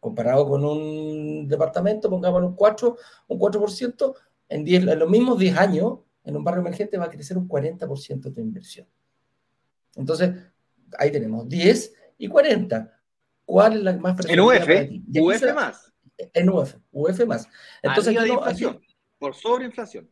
[0.00, 2.96] comparado con un departamento, pongamos un 4,
[3.28, 4.14] un 4%,
[4.48, 7.48] en, 10, en los mismos 10 años, en un barrio emergente va a crecer un
[7.48, 8.86] 40% tu inversión.
[9.94, 10.34] Entonces,
[10.98, 13.00] ahí tenemos 10 y 40.
[13.44, 14.68] ¿Cuál es la más En UF,
[15.18, 15.92] UF más.
[16.32, 17.48] En UF, UF más.
[17.82, 18.80] Entonces, aquí, inflación,
[19.18, 20.08] por sobreinflación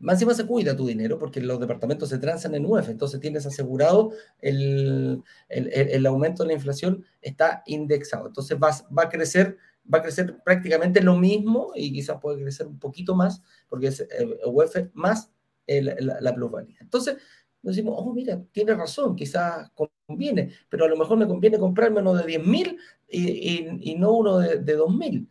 [0.00, 3.44] más encima se cuida tu dinero porque los departamentos se transan en UEF, entonces tienes
[3.44, 8.28] asegurado el, el, aumento de la inflación está indexado.
[8.28, 9.58] Entonces va a crecer,
[9.92, 14.08] va a crecer prácticamente lo mismo y quizás puede crecer un poquito más porque es
[14.46, 15.30] UEF más
[15.66, 16.78] la, la, plusvalía.
[16.80, 17.18] Entonces
[17.60, 19.70] decimos, oh, mira, tiene razón, quizás
[20.06, 24.12] conviene, pero a lo mejor me conviene comprarme uno de 10 mil y, y, no
[24.12, 25.28] uno de, de 2 mil.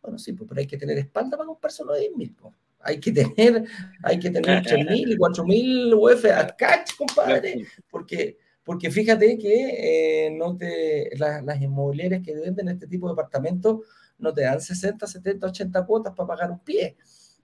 [0.00, 2.34] Bueno, sí, pues, pero hay que tener espalda para comprarse uno de 10 mil.
[2.34, 3.64] Pues hay que tener,
[4.02, 10.30] hay que tener 3.000 y 4.000 UF a catch, compadre, porque, porque fíjate que eh,
[10.30, 13.80] no te, las inmobiliarias que venden este tipo de apartamentos
[14.18, 16.96] no te dan 60, 70, 80 cuotas para pagar un pie.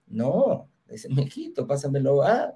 [0.07, 2.55] No, dicen, mijito, pásamelo, ah,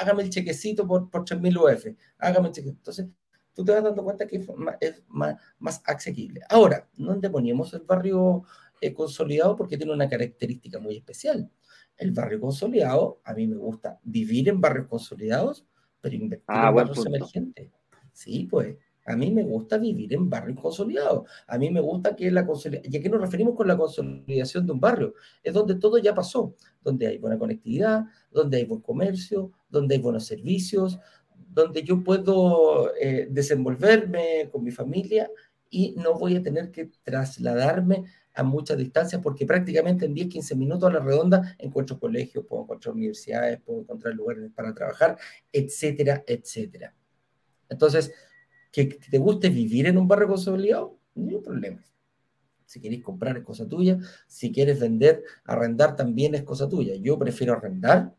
[0.00, 1.86] hágame el chequecito por, por 3.000 UF,
[2.18, 2.80] hágame el chequecito.
[2.80, 3.06] Entonces,
[3.54, 4.36] tú te vas dando cuenta que
[4.80, 6.42] es más, más, asequible.
[6.48, 8.44] Ahora, ¿dónde ponemos el barrio
[8.80, 9.56] eh, consolidado?
[9.56, 11.50] Porque tiene una característica muy especial
[12.00, 15.66] el barrio consolidado, a mí me gusta vivir en barrios consolidados,
[16.00, 17.70] pero invertir ah, en barrios emergentes.
[18.12, 21.28] Sí, pues, a mí me gusta vivir en barrios consolidados.
[21.46, 24.72] A mí me gusta que la consolidación, ¿y a nos referimos con la consolidación de
[24.72, 25.14] un barrio?
[25.42, 30.00] Es donde todo ya pasó, donde hay buena conectividad, donde hay buen comercio, donde hay
[30.00, 30.98] buenos servicios,
[31.52, 35.30] donde yo puedo eh, desenvolverme con mi familia
[35.68, 40.56] y no voy a tener que trasladarme a muchas distancias, porque prácticamente en 10, 15
[40.56, 45.18] minutos a la redonda encuentro colegios, puedo encontrar universidades, puedo encontrar lugares para trabajar,
[45.52, 46.94] etcétera, etcétera.
[47.68, 48.12] Entonces,
[48.72, 51.84] que te guste vivir en un barrio consolidado, hay problema.
[52.64, 56.94] Si quieres comprar es cosa tuya, si quieres vender, arrendar también es cosa tuya.
[56.94, 58.14] Yo prefiero arrendar.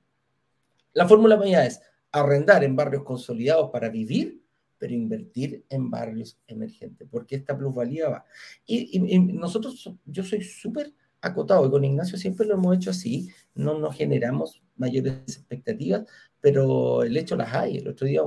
[0.91, 4.41] La fórmula mía es arrendar en barrios consolidados para vivir
[4.81, 8.25] pero invertir en barrios emergentes, porque esta plusvalía va.
[8.65, 10.91] Y, nosotros, yo soy súper
[11.21, 16.07] acotado, y con Ignacio siempre lo hemos hecho así, no nos generamos mayores expectativas,
[16.39, 17.77] pero el hecho las hay.
[17.77, 18.21] El otro día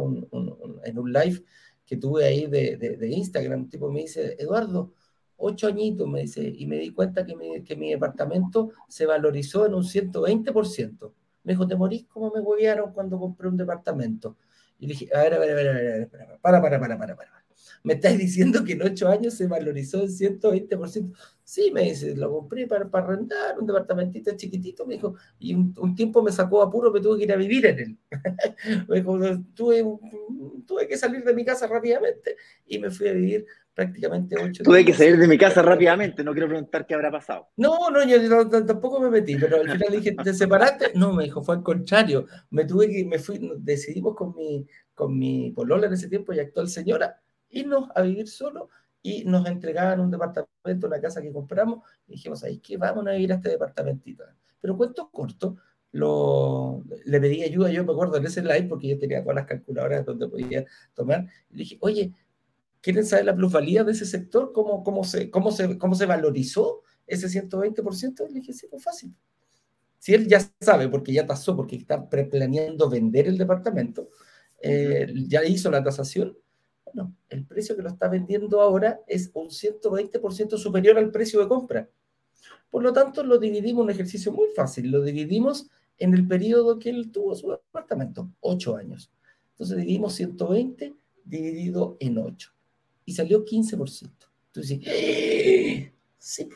[0.84, 1.42] en un live
[1.84, 4.92] que tuve ahí de, de, Instagram, un tipo me dice, Eduardo,
[5.36, 9.66] ocho añitos, me dice, y me di cuenta que mi, que mi departamento se valorizó
[9.66, 11.12] en un 120%.
[11.42, 14.36] Me dijo, ¿te morís como me huevearon cuando compré un departamento?
[14.78, 16.08] Y dije, a ver, a ver, a ver, a ver,
[16.40, 17.44] para, para, para, para, para.
[17.82, 21.12] Me estás diciendo que en ocho años se valorizó en 120%.
[21.42, 25.94] Sí, me dice, lo compré para, para arrendar un departamentito chiquitito, me dijo, y un,
[25.94, 27.98] tiempo me sacó apuro, me tuve que ir a vivir en él.
[28.88, 29.18] me dijo,
[29.54, 29.84] tuve,
[30.66, 34.84] tuve que salir de mi casa rápidamente y me fui a vivir prácticamente ocho Tuve
[34.84, 37.48] que salir de mi casa rápidamente, no quiero preguntar qué habrá pasado.
[37.56, 40.92] No, no, yo tampoco me metí, pero al final dije, ¿te separaste?
[40.94, 42.26] No, me dijo, fue al contrario.
[42.50, 46.38] Me tuve que, me fui, decidimos con mi, con mi polola en ese tiempo y
[46.38, 47.20] actual señora,
[47.50, 48.70] irnos a vivir solo
[49.02, 53.10] y nos entregaban un departamento, una casa que compramos, y dijimos, ahí que vamos a
[53.12, 54.24] vivir a este departamentito.
[54.60, 55.56] Pero cuento corto,
[55.92, 59.46] lo, le pedí ayuda, yo me acuerdo en ese live, porque yo tenía todas las
[59.46, 60.64] calculadoras donde podía
[60.94, 62.12] tomar, le dije, oye,
[62.84, 64.52] ¿quieren saber la plusvalía de ese sector?
[64.52, 68.28] ¿Cómo, cómo, se, cómo, se, cómo se valorizó ese 120%?
[68.28, 69.14] Le dije, sí, pues fácil.
[69.98, 74.10] Si él ya sabe, porque ya tasó, porque está planeando vender el departamento,
[74.60, 76.36] eh, ya hizo la tasación,
[76.84, 81.48] bueno, el precio que lo está vendiendo ahora es un 120% superior al precio de
[81.48, 81.88] compra.
[82.68, 86.90] Por lo tanto, lo dividimos, un ejercicio muy fácil, lo dividimos en el periodo que
[86.90, 89.10] él tuvo su departamento, 8 años.
[89.52, 92.53] Entonces dividimos 120 dividido en 8
[93.04, 94.10] y salió 15%.
[94.46, 95.92] Entonces, ¡Eh!
[96.18, 96.48] sí.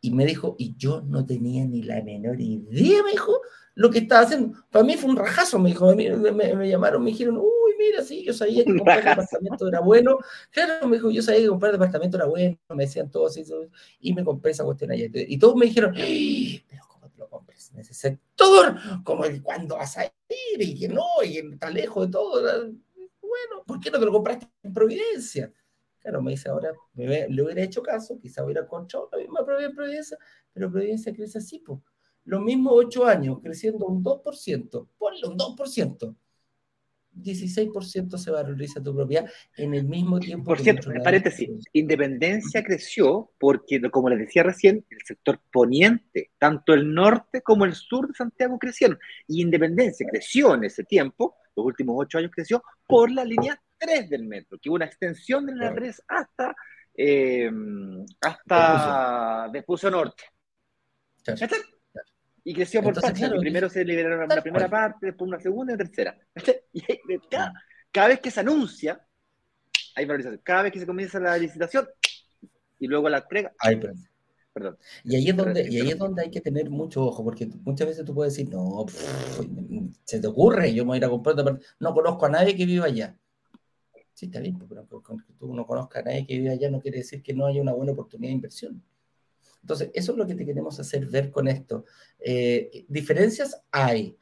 [0.00, 3.40] Y me dijo, y yo no tenía ni la menor idea, me dijo,
[3.74, 4.58] lo que estaba haciendo.
[4.70, 8.24] Para mí fue un rajazo, me dijo, me, me, llamaron, me dijeron, uy, mira, sí,
[8.24, 10.18] yo sabía que comprar departamento era bueno.
[10.50, 13.66] Claro, me dijo, yo sabía que comprar departamento era bueno, me decían todos eso,
[14.00, 15.06] y me compré esa cuestión allá.
[15.12, 18.76] Y todos me dijeron, pero ¿cómo te lo compres en ese sector?
[19.04, 20.12] ¿Cómo, ¿Cuándo vas a ir?
[20.60, 22.42] Y que no, y está lejos de todo.
[22.42, 25.52] Bueno, ¿por qué no te lo compraste en Providencia?
[26.04, 30.18] Claro, me dice ahora, me, le hubiera hecho caso, quizá hubiera encontrado la misma Providencia,
[30.52, 31.80] pero Providencia crece así, pues.
[32.24, 36.14] Lo mismo ocho años, creciendo un 2%, ponle un 2%.
[37.14, 39.24] 16% se valoriza tu propiedad
[39.56, 40.44] en el mismo tiempo.
[40.44, 46.92] Por cierto, paréntesis, Independencia creció porque, como les decía recién, el sector poniente, tanto el
[46.92, 48.98] norte como el sur de Santiago crecieron.
[49.26, 54.10] Y Independencia creció en ese tiempo, los últimos ocho años creció, por la línea 3
[54.10, 56.54] del metro, que hubo una extensión de la 3 hasta,
[56.96, 57.50] eh,
[58.20, 60.24] hasta Despuso Norte.
[62.46, 63.30] Y creció por partes.
[63.40, 66.18] primero se liberaron la primera parte, después una segunda y una tercera.
[66.72, 66.82] Y
[67.30, 67.52] cada,
[67.90, 69.00] cada, vez que se anuncia,
[69.94, 70.40] hay valorización.
[70.44, 71.88] Cada vez que se comienza la licitación
[72.78, 73.52] y luego la entrega.
[73.60, 73.80] Hay
[74.52, 74.78] Perdón.
[75.02, 77.88] Y ahí, es donde, y ahí es donde hay que tener mucho ojo, porque muchas
[77.88, 78.86] veces tú puedes decir, no,
[80.04, 82.64] se te ocurre, yo me voy a ir a comprar, no conozco a nadie que
[82.64, 83.18] viva allá.
[84.14, 86.98] Sí, está bien, pero que tú no conozcas a nadie que vive allá no quiere
[86.98, 88.82] decir que no haya una buena oportunidad de inversión.
[89.60, 91.84] Entonces, eso es lo que te queremos hacer ver con esto.
[92.20, 94.16] Eh, diferencias hay.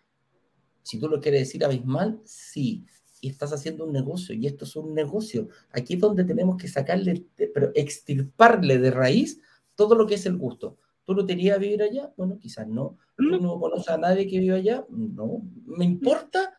[0.83, 2.87] Si tú lo quieres decir abismal, sí.
[3.21, 5.49] Y estás haciendo un negocio, y esto es un negocio.
[5.71, 9.41] Aquí es donde tenemos que sacarle, pero extirparle de raíz
[9.75, 10.79] todo lo que es el gusto.
[11.05, 12.13] ¿Tú no a vivir allá?
[12.17, 12.97] Bueno, quizás no.
[13.17, 14.87] ¿Tú no conoces a nadie que vive allá?
[14.89, 15.43] No.
[15.67, 16.59] ¿Me importa?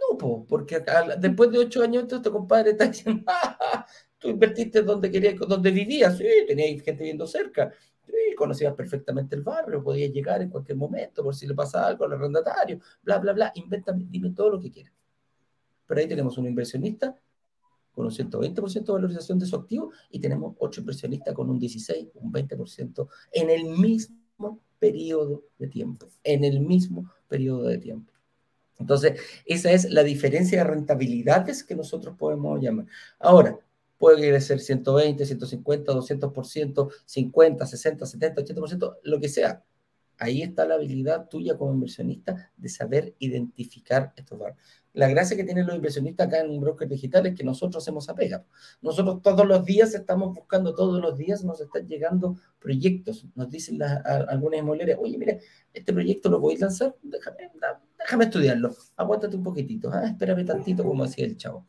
[0.00, 0.82] No, porque
[1.18, 3.24] después de ocho años, este compadre está diciendo,
[4.18, 7.72] tú invertiste donde querías, donde vivías, sí, tenías gente viviendo cerca,
[8.06, 12.04] sí, conocías perfectamente el barrio, podías llegar en cualquier momento por si le pasa algo
[12.04, 14.92] al arrendatario, bla, bla, bla, invéntame, dime todo lo que quieras.
[15.86, 17.16] Pero ahí tenemos un inversionista
[17.92, 22.08] con un 120% de valorización de su activo y tenemos otro inversionista con un 16,
[22.14, 28.12] un 20% en el mismo periodo de tiempo, en el mismo periodo de tiempo.
[28.78, 32.86] Entonces, esa es la diferencia de rentabilidades que nosotros podemos llamar.
[33.18, 33.58] Ahora,
[33.98, 39.62] puede ser 120, 150, 200%, 50, 60, 70, 80%, lo que sea.
[40.18, 44.62] Ahí está la habilidad tuya como inversionista de saber identificar estos valores.
[44.94, 48.08] La gracia que tienen los inversionistas acá en un broker digital es que nosotros hacemos
[48.08, 48.46] apega.
[48.80, 53.26] Nosotros todos los días estamos buscando, todos los días nos están llegando proyectos.
[53.34, 55.36] Nos dicen algunas inmobiliarias, oye, mira,
[55.74, 57.50] este proyecto lo voy a lanzar, déjame,
[58.06, 61.66] déjame estudiarlo, aguántate un poquitito, ah, espérame tantito, como decía el chavo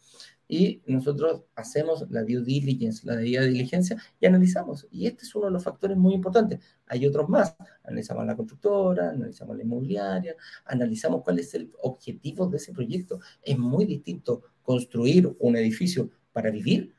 [0.47, 4.87] y nosotros hacemos la due diligence, la debida diligencia y analizamos.
[4.91, 6.59] Y este es uno de los factores muy importantes.
[6.87, 7.55] Hay otros más.
[7.83, 10.35] Analizamos la constructora, analizamos la inmobiliaria,
[10.65, 13.19] analizamos cuál es el objetivo de ese proyecto.
[13.41, 16.93] Es muy distinto construir un edificio para vivir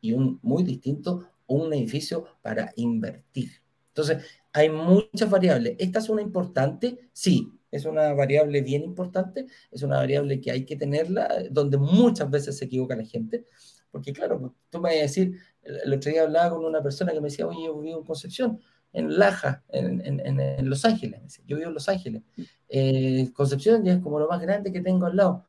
[0.00, 3.50] y un muy distinto un edificio para invertir.
[3.88, 4.24] Entonces,
[4.54, 5.74] hay muchas variables.
[5.78, 7.10] ¿Esta es una importante?
[7.12, 12.30] Sí, es una variable bien importante, es una variable que hay que tenerla, donde muchas
[12.30, 13.44] veces se equivoca la gente,
[13.90, 17.12] porque claro, pues, tú me vas a decir, el otro día hablaba con una persona
[17.12, 18.60] que me decía, oye, yo vivo en Concepción,
[18.92, 22.22] en Laja, en, en, en Los Ángeles, yo vivo en Los Ángeles,
[22.68, 25.48] eh, Concepción ya es como lo más grande que tengo al lado,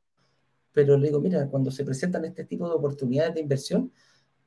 [0.71, 3.91] pero le digo, mira, cuando se presentan este tipo de oportunidades de inversión,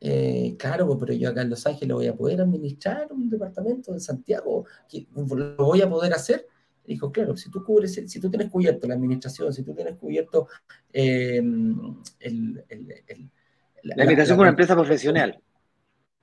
[0.01, 3.93] eh, claro, pues, pero yo acá en Los Ángeles voy a poder administrar un departamento
[3.93, 6.47] de Santiago, que lo voy a poder hacer,
[6.87, 10.49] dijo, claro, si tú cubres, si tú tienes cubierto la administración, si tú tienes cubierto
[10.93, 11.43] eh,
[12.21, 12.65] el,
[13.83, 15.41] la, invitación con una empresa profesional.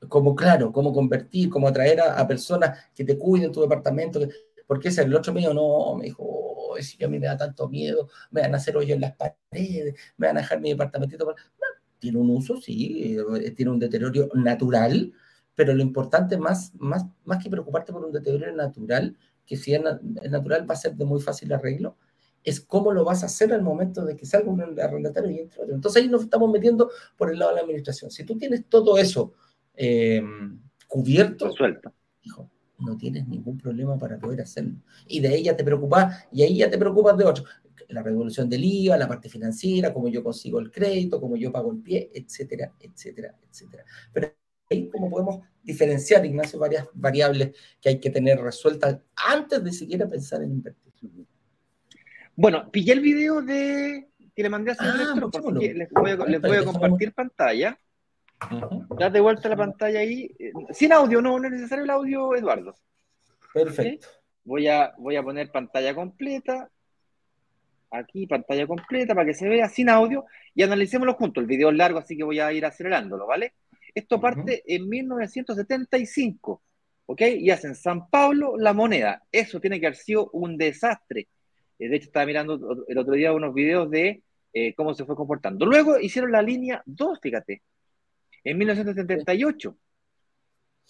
[0.07, 4.19] Como, claro, cómo convertir, cómo atraer a, personas que te cuiden tu departamento.
[4.67, 7.69] Porque ese el otro medio no, me dijo, oh, si a mí me da tanto
[7.69, 11.33] miedo, me van a hacer hoyo en las paredes, me van a dejar mi departamentito.
[12.05, 15.11] Tiene un uso, sí, eh, tiene un deterioro natural,
[15.55, 19.81] pero lo importante más, más, más que preocuparte por un deterioro natural, que si es,
[20.29, 21.97] natural va a ser de muy fácil arreglo,
[22.43, 25.63] es cómo lo vas a hacer al momento de que salga un arrendatario y entre
[25.63, 25.73] otro.
[25.73, 28.11] Entonces ahí nos estamos metiendo por el lado de la administración.
[28.11, 29.33] Si tú tienes todo eso
[29.73, 30.21] eh,
[30.87, 31.91] cubierto, suelto,
[32.21, 32.51] hijo,
[32.85, 34.75] no tienes ningún problema para poder hacerlo.
[35.07, 37.43] Y de ya te preocupas, y ahí ya te preocupas de otro.
[37.89, 41.71] La revolución del IVA, la parte financiera, cómo yo consigo el crédito, cómo yo pago
[41.71, 43.83] el pie, etcétera, etcétera, etcétera.
[44.13, 44.33] Pero
[44.69, 50.07] ahí cómo podemos diferenciar, Ignacio, varias variables que hay que tener resueltas antes de siquiera
[50.07, 50.85] pensar en invertir.
[52.35, 55.13] Bueno, pillé el video de que le mandé a su ah,
[55.55, 57.79] les voy a, les voy a compartir pantalla.
[58.97, 60.29] Date vuelta la pantalla ahí.
[60.71, 62.75] Sin audio, no, no es necesario el audio, Eduardo.
[63.53, 64.07] Perfecto.
[64.43, 66.69] Voy, a, voy a poner pantalla completa.
[67.91, 71.41] Aquí, pantalla completa, para que se vea sin audio y analicémoslo juntos.
[71.41, 73.53] El video es largo, así que voy a ir acelerándolo, ¿vale?
[73.93, 76.61] Esto parte en 1975,
[77.05, 77.21] ¿ok?
[77.37, 79.23] Y hacen San Pablo la moneda.
[79.31, 81.29] Eso tiene que haber sido un desastre.
[81.79, 85.15] Eh, de hecho, estaba mirando el otro día unos videos de eh, cómo se fue
[85.15, 85.65] comportando.
[85.65, 87.61] Luego hicieron la línea 2, fíjate
[88.45, 89.77] en 1978.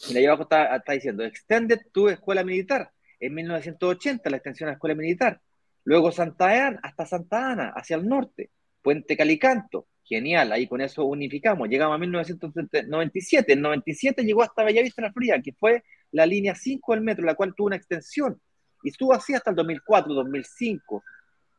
[0.10, 2.92] Y ahí abajo está, está diciendo, Extended tu escuela militar.
[3.20, 5.42] En 1980, la extensión a la escuela militar.
[5.86, 8.52] Luego Santa Ana, hasta Santa Ana, hacia el norte.
[8.82, 9.88] Puente Calicanto.
[10.04, 11.68] Genial, ahí con eso unificamos.
[11.68, 13.54] Llegamos a 1997.
[13.54, 17.34] En 97 llegó hasta Bellavista la Fría, que fue la línea 5 del metro, la
[17.34, 18.40] cual tuvo una extensión.
[18.84, 21.04] Y estuvo así hasta el 2004, 2005.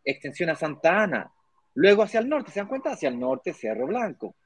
[0.05, 1.33] Extensión a Santa Ana.
[1.75, 2.93] Luego hacia el norte, ¿se dan cuenta?
[2.93, 4.37] Hacia el norte, Cerro Blanco.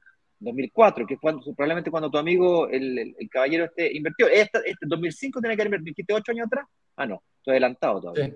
[0.41, 4.27] 2004, que es cuando, probablemente cuando tu amigo, el, el, caballero este, invirtió.
[4.27, 6.65] Este, este 2005 tiene que haber invertido, 8 años atrás?
[6.95, 8.35] Ah, no, estoy adelantado todavía.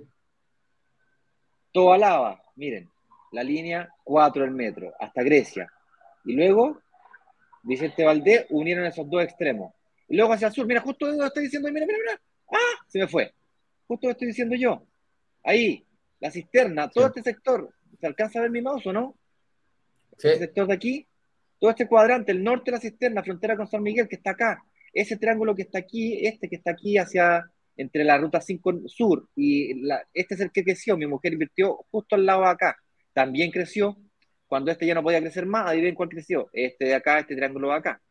[1.72, 2.90] Toda lava, miren,
[3.32, 5.68] la línea 4 del metro, hasta Grecia.
[6.24, 6.80] Y luego,
[7.64, 9.74] Vicente Valdés, unieron esos dos extremos.
[10.08, 13.00] Y luego hacia el sur, mira, justo lo estoy diciendo, mira, mira, mira, ah, se
[13.00, 13.34] me fue.
[13.88, 14.86] Justo lo estoy diciendo yo.
[15.44, 15.84] Ahí,
[16.20, 19.18] la cisterna, todo este sector, ¿se alcanza a ver mi mouse o no?
[20.18, 20.30] Sí.
[20.30, 21.08] Este sector de aquí,
[21.60, 24.64] todo este cuadrante, el norte de la cisterna, frontera con San Miguel, que está acá,
[24.94, 27.46] ese triángulo que está aquí, este que está aquí hacia
[27.78, 32.16] entre la ruta 5 sur y este es el que creció, mi mujer invirtió justo
[32.16, 32.78] al lado de acá,
[33.14, 33.98] también creció,
[34.48, 37.70] cuando este ya no podía crecer más, adivinen cuál creció, este de acá, este triángulo
[37.70, 38.02] de acá.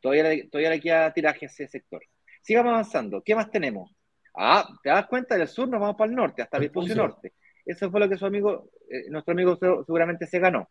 [0.00, 2.02] Todavía, todavía le queda tiraje a ese sector.
[2.42, 3.94] Sigamos avanzando, ¿qué más tenemos?
[4.34, 5.36] Ah, ¿te das cuenta?
[5.36, 7.34] Del sur nos vamos para el norte, hasta Vespucio Norte.
[7.64, 10.70] Eso fue lo que su amigo, eh, nuestro amigo seguramente se ganó.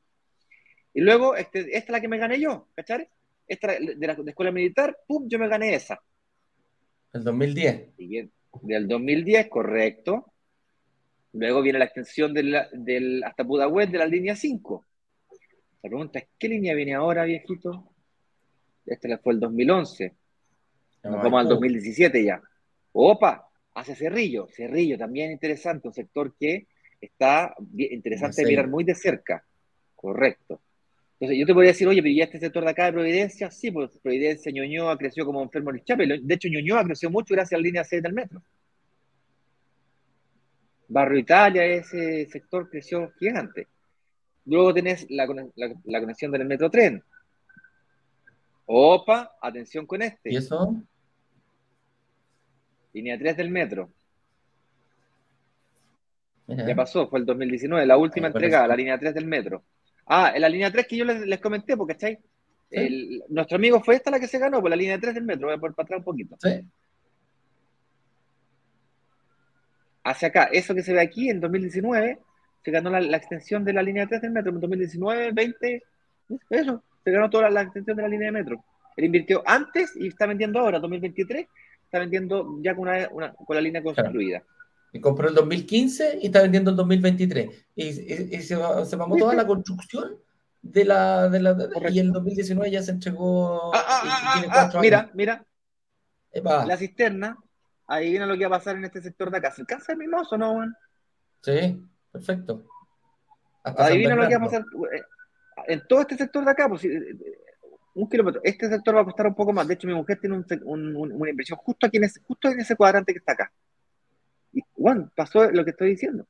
[0.93, 3.07] Y luego, este, esta es la que me gané yo, ¿cachai?
[3.47, 6.01] Esta de la escuela militar, pum, yo me gané esa.
[7.13, 7.95] El 2010.
[7.97, 8.31] bien,
[8.61, 10.31] del 2010, correcto.
[11.33, 14.85] Luego viene la extensión del, del, hasta Pudahuel de la línea 5.
[15.81, 17.93] La pregunta es, ¿qué línea viene ahora, viejito?
[18.85, 20.13] Este fue el 2011.
[21.03, 22.41] Nos vamos al 2017 ya.
[22.91, 24.47] Opa, hace Cerrillo.
[24.47, 26.67] Cerrillo también interesante, un sector que
[26.99, 29.45] está interesante mirar muy de cerca.
[29.95, 30.61] Correcto.
[31.19, 33.71] Entonces, yo te podría decir, oye, pero ya este sector de acá de Providencia, sí,
[33.71, 36.21] pues Providencia, Ñuñoa creció como enfermo en el Chapel.
[36.25, 38.41] De hecho, Ñuñoa creció mucho gracias a la línea 6 del metro.
[40.87, 43.67] Barrio Italia, ese sector creció gigante.
[44.45, 47.03] Luego tenés la, conexión del metro tren.
[48.65, 50.31] Opa, atención con este.
[50.31, 50.73] ¿Y eso?
[52.93, 53.89] Línea 3 del metro.
[56.47, 59.63] Ya pasó, fue el 2019, la última entrega, la línea 3 del metro.
[60.11, 62.19] Ah, en la línea 3 que yo les, comenté, porque ¿cachai?
[63.29, 65.47] nuestro amigo fue esta la que se ganó, por la línea 3 del metro.
[65.47, 66.35] Voy a por para atrás un poquito.
[66.41, 66.61] Sí.
[70.03, 72.17] Hacia acá, eso que se ve aquí en 2019,
[72.63, 74.51] se ganó la, extensión de la línea 3 del metro.
[74.51, 75.83] En 2019, 20,
[76.49, 78.63] eso, se ganó toda la, extensión de la línea de metro.
[78.97, 81.47] Él invirtió antes y está vendiendo ahora, 2023,
[81.83, 84.41] está vendiendo ya con, una, con la línea construida.
[84.91, 87.67] Y compró el 2015 y está vendiendo el 2023.
[87.75, 87.93] Y,
[88.41, 90.17] se, se mamó toda la construcción
[90.61, 91.55] de la, de la
[91.89, 93.73] y el 2019 ya se entregó.
[93.73, 95.45] Ah, ah, ah, mira, mira.
[96.43, 97.37] La cisterna,
[97.87, 99.51] ahí viene lo que va a pasar en este sector de acá.
[99.51, 100.75] ¿Se alcanza el o no, Juan?
[101.41, 102.65] Sí, perfecto.
[103.63, 104.65] ahí viene lo que va a pasar.
[104.93, 105.01] Eh,
[105.67, 107.17] en todo este sector de acá, pues, eh,
[107.95, 108.41] un kilómetro.
[108.43, 109.67] Este sector va a costar un poco más.
[109.67, 112.75] De hecho, mi mujer tiene un, una inversión justo aquí en ese, justo en ese
[112.75, 113.51] cuadrante que está acá.
[114.79, 116.25] Bueno, pasó lo que estoy diciendo.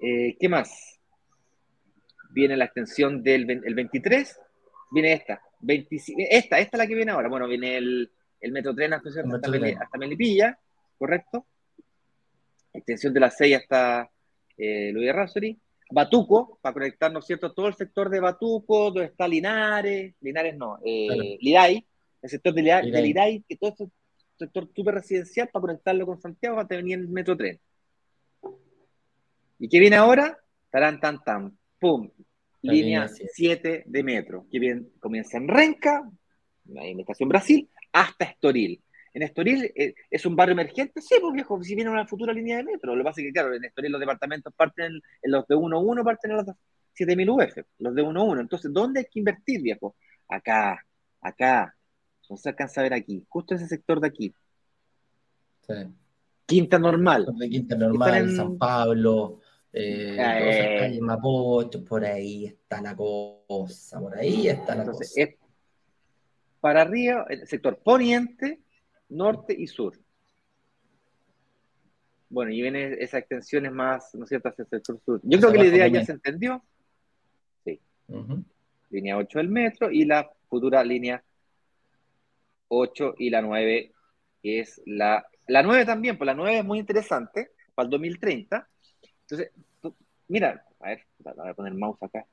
[0.00, 0.98] Eh, ¿Qué más?
[2.30, 4.40] Viene la extensión del el 23,
[4.90, 7.28] viene esta, 25, esta, esta es la que viene ahora.
[7.28, 10.58] Bueno, viene el, el metro tren hasta, hasta, Melipilla,
[10.98, 11.46] ¿correcto?
[12.72, 14.10] Extensión de la 6 hasta
[14.56, 15.56] eh, Luis Rasori.
[15.90, 17.52] Batuco, para conectarnos, ¿cierto?
[17.52, 21.86] Todo el sector de Batuco, donde está Linares, Linares no, eh, Liday,
[22.20, 23.90] el sector de Liday, que todo esto
[24.38, 27.60] sector súper residencial para conectarlo con Santiago para venir el metro tren.
[29.58, 30.38] ¿Y qué viene ahora?
[30.70, 32.10] Tarán, tan, tan, pum,
[32.62, 36.08] línea 7 de metro, que bien, comienza en Renca,
[36.68, 38.82] en la estación Brasil, hasta Estoril.
[39.14, 42.58] En Estoril eh, es un barrio emergente, sí, pues viejo, si viene una futura línea
[42.58, 42.94] de metro.
[42.94, 46.04] Lo que pasa es que, claro, en Estoril los departamentos parten, en, los de 1-1
[46.04, 46.46] parten en los
[46.92, 48.40] 7000 UF, los de 1-1.
[48.40, 49.96] Entonces, ¿dónde hay que invertir, viejo?
[50.28, 50.84] Acá,
[51.20, 51.74] acá.
[52.28, 54.34] No se alcanza a ver aquí, justo ese sector de aquí.
[55.66, 55.74] Sí.
[56.46, 57.26] Quinta Normal.
[57.38, 59.40] De Quinta Normal, San Pablo,
[59.72, 65.04] eh, eh, Mapocho, por ahí está la cosa, por ahí está la cosa.
[66.60, 68.60] para arriba, el sector poniente,
[69.10, 69.98] norte y sur.
[72.30, 75.20] Bueno, y viene esa extensión más, ¿no es cierto?, hacia el sector sur.
[75.22, 76.62] Yo creo que la idea ya se entendió.
[77.64, 77.80] Sí.
[78.90, 81.22] Línea 8 del metro y la futura línea
[82.68, 83.92] 8 y la 9,
[84.42, 85.26] que es la...
[85.46, 88.68] La 9 también, pues la 9 es muy interesante para el 2030.
[89.22, 89.52] Entonces,
[90.28, 92.26] mira, a ver, voy a poner mouse acá.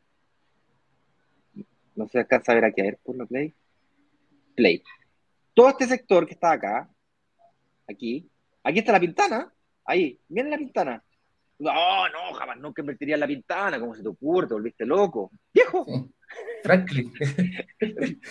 [1.95, 3.53] No se alcanza a ver aquí, a ver, ponlo play.
[4.53, 4.83] Play
[5.55, 6.88] todo este sector que está acá,
[7.88, 8.29] aquí,
[8.61, 9.51] aquí está la pintana,
[9.86, 11.03] ahí, miren la pintana.
[11.57, 14.47] No, no, jamás nunca invertiría en la pintana, ¿cómo se te ocurre?
[14.47, 15.31] Te volviste loco.
[15.53, 15.86] ¡Viejo!
[16.63, 17.13] Franklin.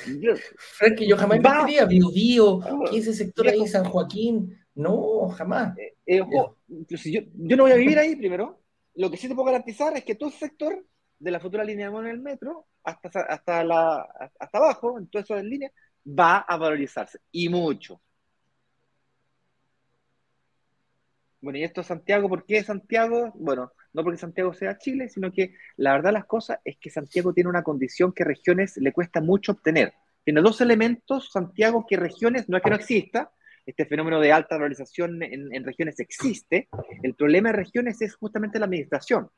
[0.56, 1.84] Franklin, yo jamás invertiría.
[1.84, 4.58] Bio, Bio, ¿qué es ese sector ahí, San Joaquín?
[4.74, 5.76] No, jamás.
[5.78, 8.60] Eh, eh, yo, yo, no voy a vivir ahí primero.
[8.96, 10.84] Lo que sí te puedo garantizar es que todo ese sector
[11.18, 14.02] de la futura línea de en el metro, hasta, hasta, la,
[14.38, 15.70] hasta abajo, en toda esa línea,
[16.06, 18.00] va a valorizarse y mucho.
[21.44, 23.30] Bueno, y esto es Santiago, ¿por qué Santiago?
[23.34, 27.34] Bueno, no porque Santiago sea Chile, sino que la verdad las cosas es que Santiago
[27.34, 29.92] tiene una condición que regiones le cuesta mucho obtener.
[30.24, 33.30] Tiene dos elementos, Santiago, que regiones no es que no exista,
[33.66, 36.70] este fenómeno de alta valorización en, en regiones existe,
[37.02, 39.28] el problema de regiones es justamente la administración.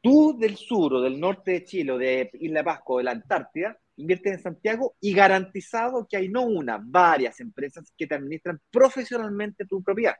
[0.00, 3.10] Tú del sur o del norte de Chile o de Isla Pascua o de la
[3.10, 8.60] Antártida, inviertes en Santiago y garantizado que hay no una, varias empresas que te administran
[8.70, 10.14] profesionalmente tu propiedad.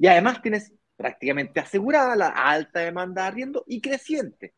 [0.00, 4.54] Y además tienes prácticamente asegurada la alta demanda de arriendo y creciente,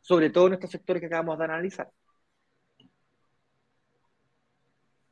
[0.00, 1.90] sobre todo en estos sectores que acabamos de analizar.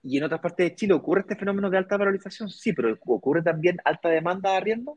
[0.05, 2.49] ¿Y en otras partes de Chile ocurre este fenómeno de alta valorización?
[2.49, 4.97] Sí, pero ocurre también alta demanda de arriendo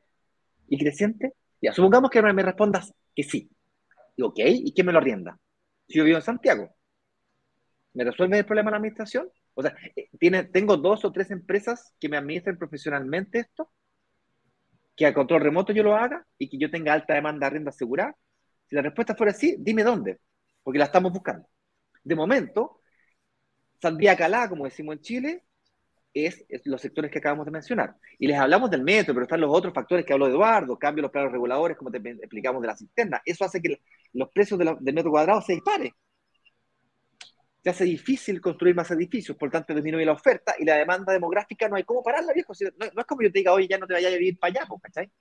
[0.67, 1.33] y creciente.
[1.59, 3.49] Ya, supongamos que me respondas que sí.
[4.15, 5.39] Y, ok, ¿y quién me lo arrienda?
[5.87, 6.69] si yo vivo en Santiago?
[7.93, 9.27] ¿Me resuelve el problema la administración?
[9.55, 13.71] O sea, eh, ¿tiene, tengo dos o tres empresas que me administren profesionalmente esto,
[14.99, 17.69] que a control remoto yo lo haga y que yo tenga alta demanda de renta
[17.69, 18.17] asegurada.
[18.67, 20.19] Si la respuesta fuera sí, dime dónde,
[20.61, 21.47] porque la estamos buscando.
[22.03, 22.81] De momento,
[23.81, 25.43] saldría calada, como decimos en Chile,
[26.13, 27.95] es, los sectores que acabamos de mencionar.
[28.17, 31.03] Y les hablamos del metro, pero están los otros factores que habló Eduardo, cambio de
[31.03, 33.21] los planos reguladores, como te explicamos de la cisterna.
[33.23, 33.81] Eso hace que
[34.11, 35.93] los precios del metro cuadrado se disparen.
[37.61, 41.67] Se hace difícil construir más edificios, por tanto disminuye la oferta y la demanda demográfica
[41.67, 42.53] no hay cómo pararla, viejo.
[42.77, 44.69] No, es como yo te diga, oye, ya no te vayas a vivir para allá,
[44.81, 45.11] ¿cachai?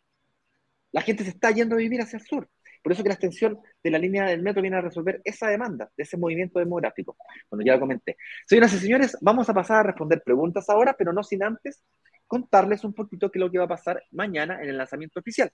[0.92, 2.48] La gente se está yendo a vivir hacia el sur.
[2.82, 5.90] Por eso que la extensión de la línea del metro viene a resolver esa demanda,
[5.96, 7.16] de ese movimiento demográfico.
[7.50, 8.16] Bueno, ya lo comenté.
[8.46, 11.82] Señoras y señores, vamos a pasar a responder preguntas ahora, pero no sin antes
[12.26, 15.50] contarles un poquito qué es lo que va a pasar mañana en el lanzamiento oficial.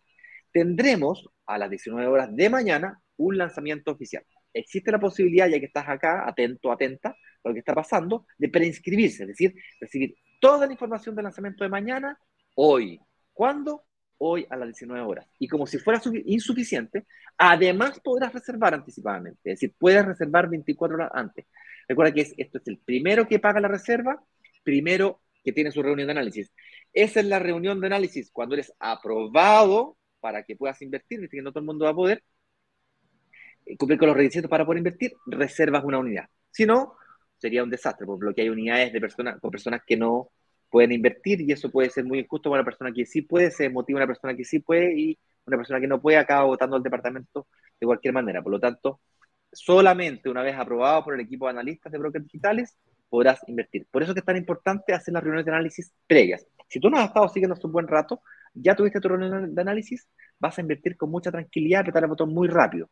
[0.53, 4.25] Tendremos a las 19 horas de mañana un lanzamiento oficial.
[4.55, 8.49] Existe la posibilidad, ya que estás acá, atento, atenta a lo que está pasando, de
[8.49, 12.19] preinscribirse, es decir, recibir toda la información del lanzamiento de mañana
[12.55, 13.01] hoy.
[13.33, 13.85] ¿Cuándo?
[14.19, 15.27] hoy a las 19 horas.
[15.39, 21.11] Y como si fuera insuficiente, además podrás reservar anticipadamente, es decir, puedes reservar 24 horas
[21.13, 21.47] antes.
[21.89, 24.23] Recuerda que esto es el primero que paga la reserva,
[24.63, 26.53] primero que tiene su reunión de análisis.
[26.93, 31.51] Esa es la reunión de análisis cuando eres aprobado para que puedas invertir, que no
[31.51, 32.23] todo el mundo va a poder
[33.79, 36.29] cumplir con los requisitos para poder invertir, reservas una unidad.
[36.51, 36.97] Si no,
[37.39, 40.31] sería un desastre, porque hay unidades de personas con personas que no
[40.71, 43.69] pueden invertir y eso puede ser muy injusto para una persona que sí puede, se
[43.69, 46.83] motiva una persona que sí puede y una persona que no puede acaba votando al
[46.83, 47.47] departamento
[47.81, 48.43] de cualquier manera.
[48.43, 49.01] Por lo tanto,
[49.53, 52.77] solamente una vez aprobado por el equipo de analistas de brokers digitales
[53.09, 53.87] podrás invertir.
[53.91, 56.47] Por eso que es tan importante hacer las reuniones de análisis previas.
[56.69, 58.23] Si tú no has estado siguiendo un buen rato,
[58.55, 60.09] ya tuviste tu reunión de análisis,
[60.39, 62.89] vas a invertir con mucha tranquilidad, apretar el botón muy rápido.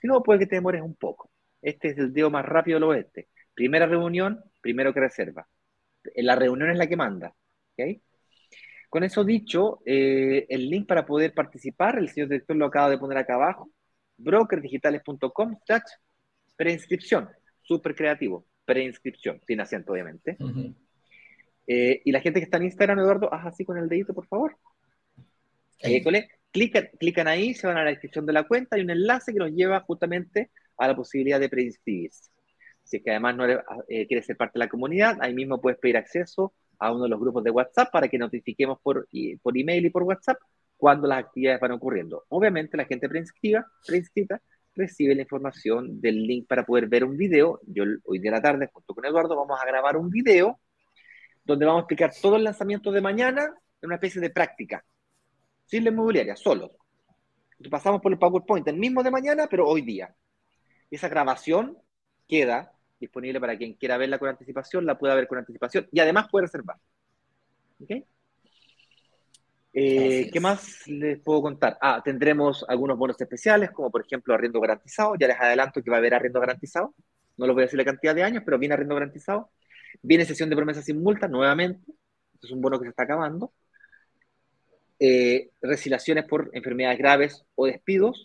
[0.00, 1.30] Si no, puede que te demores un poco.
[1.62, 3.28] Este es el dedo más rápido del oeste.
[3.54, 5.46] Primera reunión, primero que reserva
[6.16, 7.34] la reunión es la que manda.
[8.88, 12.98] Con eso dicho, eh, el link para poder participar, el señor director lo acaba de
[12.98, 13.70] poner acá abajo,
[14.16, 15.58] brokerdigitales.com,
[16.56, 17.28] preinscripción,
[17.62, 20.36] súper creativo, preinscripción, sin acento obviamente.
[21.66, 24.26] Eh, y la gente que está en Instagram, Eduardo, haz así con el dedito, por
[24.26, 24.56] favor.
[25.80, 26.02] Eh,
[26.98, 29.52] clican, ahí, se van a la descripción de la cuenta, hay un enlace que los
[29.52, 32.30] lleva justamente a la posibilidad de preinscribirse.
[32.82, 35.78] Si es que además no eh, quieres ser parte de la comunidad, ahí mismo puedes
[35.78, 39.90] pedir acceso a uno de los grupos de WhatsApp para que notifiquemos por, email y
[39.90, 40.38] por WhatsApp
[40.76, 42.24] cuando las actividades van ocurriendo.
[42.28, 44.40] Obviamente la gente preinscrita, preinscrita
[44.74, 47.60] recibe la información del link para poder ver un video.
[47.66, 50.60] Yo hoy de la tarde, junto con Eduardo, vamos a grabar un video
[51.44, 53.42] donde vamos a explicar todo el lanzamiento de mañana
[53.80, 54.84] en una especie de práctica,
[55.66, 56.76] sin la inmobiliaria, solo.
[57.70, 60.14] pasamos por el PowerPoint el mismo de mañana, pero hoy día.
[60.90, 61.76] Esa grabación
[62.28, 66.28] queda disponible para quien quiera verla con anticipación, la pueda ver con anticipación y además
[66.30, 66.76] puede reservar.
[67.80, 67.90] ¿Ok?
[69.78, 71.76] Eh, ¿Qué más les puedo contar?
[71.82, 75.16] Ah, tendremos algunos bonos especiales, como por ejemplo arriendo garantizado.
[75.20, 76.94] Ya les adelanto que va a haber arriendo garantizado.
[77.36, 79.50] No les voy a decir la cantidad de años, pero viene arriendo garantizado.
[80.00, 81.92] Viene sesión de promesas sin multa nuevamente.
[82.32, 83.52] Este es un bono que se está acabando.
[84.98, 85.50] Eh,
[86.28, 88.24] por enfermedades graves o despidos.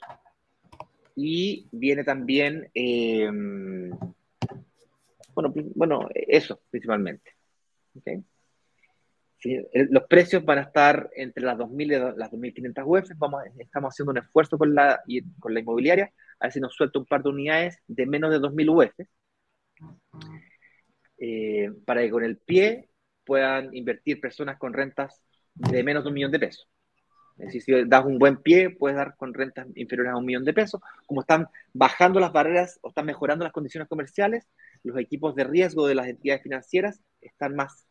[1.16, 3.30] Y viene también, eh,
[5.34, 7.36] bueno, bueno, eso principalmente.
[7.96, 8.24] ¿Okay?
[9.90, 13.10] los precios van a estar entre las 2.000 y las 2.500 UF.
[13.18, 15.02] Vamos, estamos haciendo un esfuerzo con la,
[15.40, 18.40] con la inmobiliaria a ver si nos suelta un par de unidades de menos de
[18.40, 19.08] 2.000 UF
[21.20, 22.90] eh, para que con el pie
[23.24, 25.22] puedan invertir personas con rentas
[25.56, 26.68] de menos de un millón de pesos.
[27.38, 30.46] Es decir, si das un buen pie, puedes dar con rentas inferiores a un millón
[30.46, 30.80] de pesos.
[31.08, 34.48] Como están bajando las barreras o están mejorando las condiciones comerciales,
[34.84, 37.88] los equipos de riesgo de las entidades financieras están más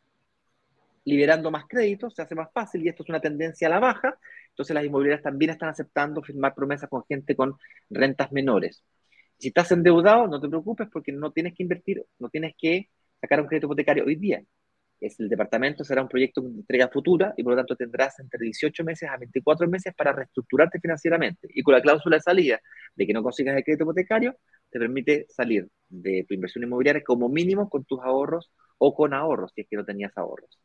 [1.03, 4.17] liberando más créditos, se hace más fácil y esto es una tendencia a la baja.
[4.49, 7.57] Entonces las inmobiliarias también están aceptando firmar promesas con gente con
[7.89, 8.83] rentas menores.
[9.37, 12.89] Si estás endeudado, no te preocupes porque no tienes que invertir, no tienes que
[13.19, 14.43] sacar un crédito hipotecario hoy día.
[15.01, 18.45] Es el departamento será un proyecto de entrega futura y por lo tanto tendrás entre
[18.45, 21.47] 18 meses a 24 meses para reestructurarte financieramente.
[21.49, 22.61] Y con la cláusula de salida
[22.95, 24.35] de que no consigas el crédito hipotecario,
[24.69, 29.51] te permite salir de tu inversión inmobiliaria como mínimo con tus ahorros o con ahorros,
[29.55, 30.59] si es que no tenías ahorros.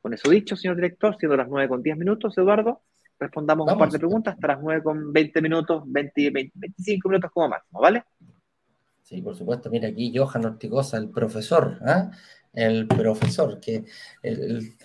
[0.00, 2.82] Con eso dicho, señor director, siendo las 9 con 10 minutos, Eduardo,
[3.18, 7.48] respondamos un par de preguntas hasta las 9 con 20 minutos, 20, 25 minutos como
[7.48, 8.04] máximo, ¿vale?
[9.02, 9.70] Sí, por supuesto.
[9.70, 12.10] Mira aquí Johan Ortigosa, el profesor, ¿ah?
[12.58, 13.84] El profesor que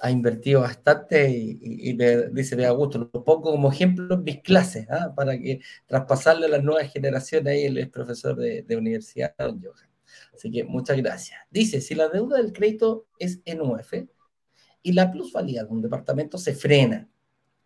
[0.01, 4.87] ha invertido bastante y, le dice de gusto, lo pongo como ejemplo en mis clases,
[4.89, 5.13] ¿ah?
[5.15, 9.61] para que traspasarle a las nuevas generaciones, ahí él es profesor de, de universidad, don
[9.61, 9.89] Johan.
[10.35, 11.39] Así que muchas gracias.
[11.49, 13.93] Dice, si la deuda del crédito es en UF,
[14.83, 17.09] y la plusvalía de un departamento se frena.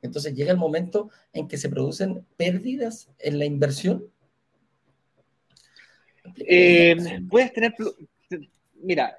[0.01, 4.05] Entonces llega el momento en que se producen pérdidas en la inversión.
[6.37, 6.95] Eh,
[7.29, 7.73] puedes tener,
[8.75, 9.17] mira,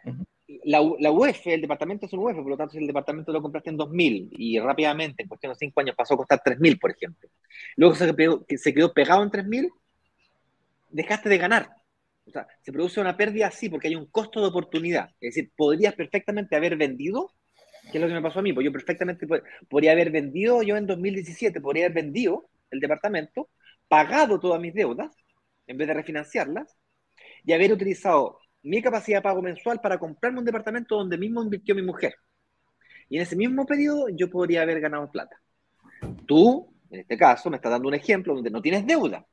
[0.64, 3.42] la, la, UEF, el departamento es un UEF, por lo tanto, si el departamento lo
[3.42, 6.90] compraste en 2000 y rápidamente, en cuestión de 5 años, pasó a costar 3000, por
[6.90, 7.28] ejemplo.
[7.76, 9.70] Luego se quedó, se quedó pegado en 3000,
[10.90, 11.70] dejaste de ganar.
[12.26, 15.11] O sea, se produce una pérdida así porque hay un costo de oportunidad.
[15.20, 17.32] Es decir, podrías perfectamente haber vendido
[17.90, 18.53] ¿Qué es lo que me pasó a mí?
[18.53, 19.26] Pues yo perfectamente
[19.68, 23.49] podría haber vendido, yo en 2017 podría haber vendido el departamento,
[23.88, 25.16] pagado todas mis deudas,
[25.66, 26.76] en vez de refinanciarlas,
[27.44, 31.74] y haber utilizado mi capacidad de pago mensual para comprarme un departamento donde mismo invirtió
[31.74, 32.14] mi mujer.
[33.09, 35.40] Y en ese mismo periodo yo podría haber ganado plata.
[36.26, 39.24] Tú, en este caso, me estás dando un ejemplo donde no tienes deuda,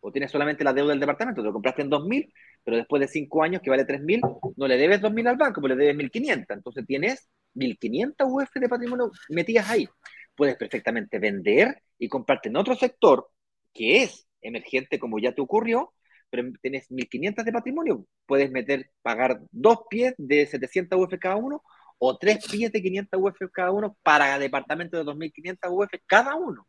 [0.00, 2.32] o tienes solamente la deuda del departamento, te lo compraste en 2.000,
[2.64, 5.74] pero después de 5 años que vale 3.000, no le debes 2.000 al banco, pero
[5.74, 6.46] le debes 1.500.
[6.48, 9.88] Entonces tienes 1.500 UF de patrimonio metidas ahí.
[10.34, 13.28] Puedes perfectamente vender y comprarte en otro sector
[13.72, 15.92] que es emergente como ya te ocurrió,
[16.30, 18.06] pero tienes 1.500 de patrimonio.
[18.26, 21.62] Puedes meter, pagar dos pies de 700 UF cada uno
[21.98, 26.66] o tres pies de 500 UF cada uno para departamento de 2.500 UF cada uno.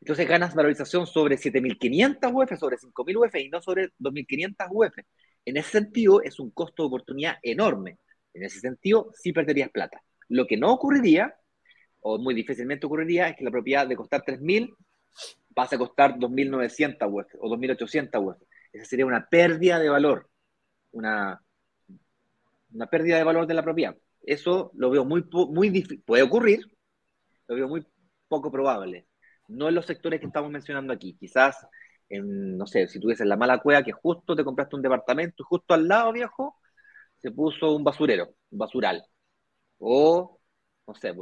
[0.00, 4.98] Entonces ganas valorización sobre 7.500 UF, sobre 5.000 UF y no sobre 2.500 UF.
[5.44, 7.98] En ese sentido, es un costo de oportunidad enorme.
[8.34, 10.02] En ese sentido, sí perderías plata.
[10.28, 11.36] Lo que no ocurriría,
[12.00, 14.74] o muy difícilmente ocurriría, es que la propiedad de costar 3.000
[15.54, 18.42] pase a costar 2.900 UF o 2.800 UF.
[18.72, 20.30] Esa sería una pérdida de valor,
[20.92, 21.42] una,
[22.72, 23.96] una pérdida de valor de la propiedad.
[24.22, 26.02] Eso lo veo muy, muy difícil.
[26.04, 26.60] Puede ocurrir,
[27.48, 27.86] lo veo muy
[28.28, 29.06] poco probable.
[29.48, 31.14] No en los sectores que estamos mencionando aquí.
[31.14, 31.66] Quizás,
[32.08, 35.74] en, no sé, si tuviese la mala cueva que justo te compraste un departamento justo
[35.74, 36.56] al lado, viejo,
[37.18, 39.04] se puso un basurero, un basural.
[39.78, 40.40] O,
[40.86, 41.12] no sé,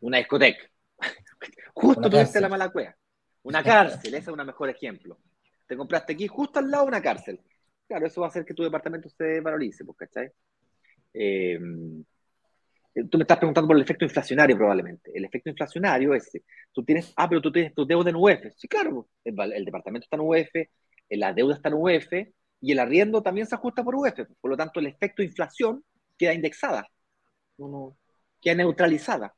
[0.00, 0.62] una discoteca.
[1.74, 2.96] justo tuviste la mala cueva.
[3.42, 5.18] Una cárcel, ese es un mejor ejemplo.
[5.72, 7.40] Te compraste aquí justo al lado de una cárcel.
[7.88, 10.30] Claro, eso va a hacer que tu departamento se valorice, pues, ¿cachai?
[11.14, 11.58] Eh,
[13.08, 15.10] tú me estás preguntando por el efecto inflacionario probablemente.
[15.14, 16.30] El efecto inflacionario es,
[16.72, 18.52] tú tienes, ah, pero tú tienes tu deuda en UF.
[18.54, 20.68] Sí, claro, el, departamento está en UF,
[21.08, 22.12] la deuda está en UF
[22.60, 24.26] y el arriendo también se ajusta por UF.
[24.42, 25.82] Por lo tanto, el efecto inflación
[26.18, 26.86] queda indexada,
[28.42, 29.34] queda neutralizada.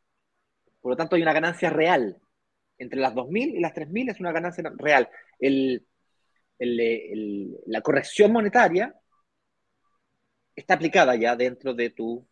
[0.80, 2.18] Por lo tanto, hay una ganancia real.
[2.76, 5.08] Entre las 2.000 y las 3.000 es una ganancia real.
[5.38, 5.86] El,
[6.58, 8.94] la corrección monetaria
[10.54, 12.22] está aplicada ya dentro de tus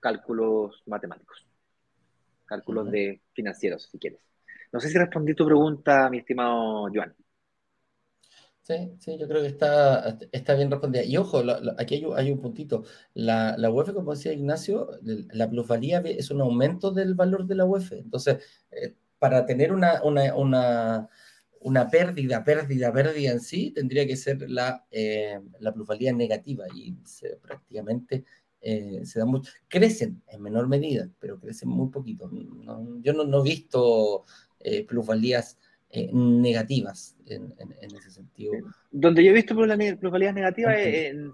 [0.00, 1.46] cálculos matemáticos,
[2.44, 4.20] cálculos de financieros, si quieres.
[4.72, 7.14] No sé si respondí tu pregunta, mi estimado Joan.
[8.62, 11.02] Sí, sí, yo creo que está, está bien respondida.
[11.02, 11.42] Y ojo,
[11.78, 12.84] aquí hay, un puntito.
[13.12, 17.64] La, la UEF, como decía Ignacio, la plusvalía es un aumento del valor de la
[17.64, 17.92] UEF.
[17.92, 18.38] Entonces,
[18.70, 21.08] eh, para tener una, una, una,
[21.62, 26.94] una, pérdida, pérdida, pérdida en sí, tendría que ser la, eh, la plusvalía negativa y
[27.40, 28.24] prácticamente
[28.60, 29.52] eh, se da mucho.
[29.68, 32.30] Crecen en menor medida, pero crecen muy poquito.
[33.00, 34.24] yo no, no, he visto
[34.86, 35.58] plusvalías
[35.94, 37.52] eh, negativas en,
[37.82, 38.54] ese sentido.
[38.90, 41.30] Donde yo he visto plusvalías negativas es en,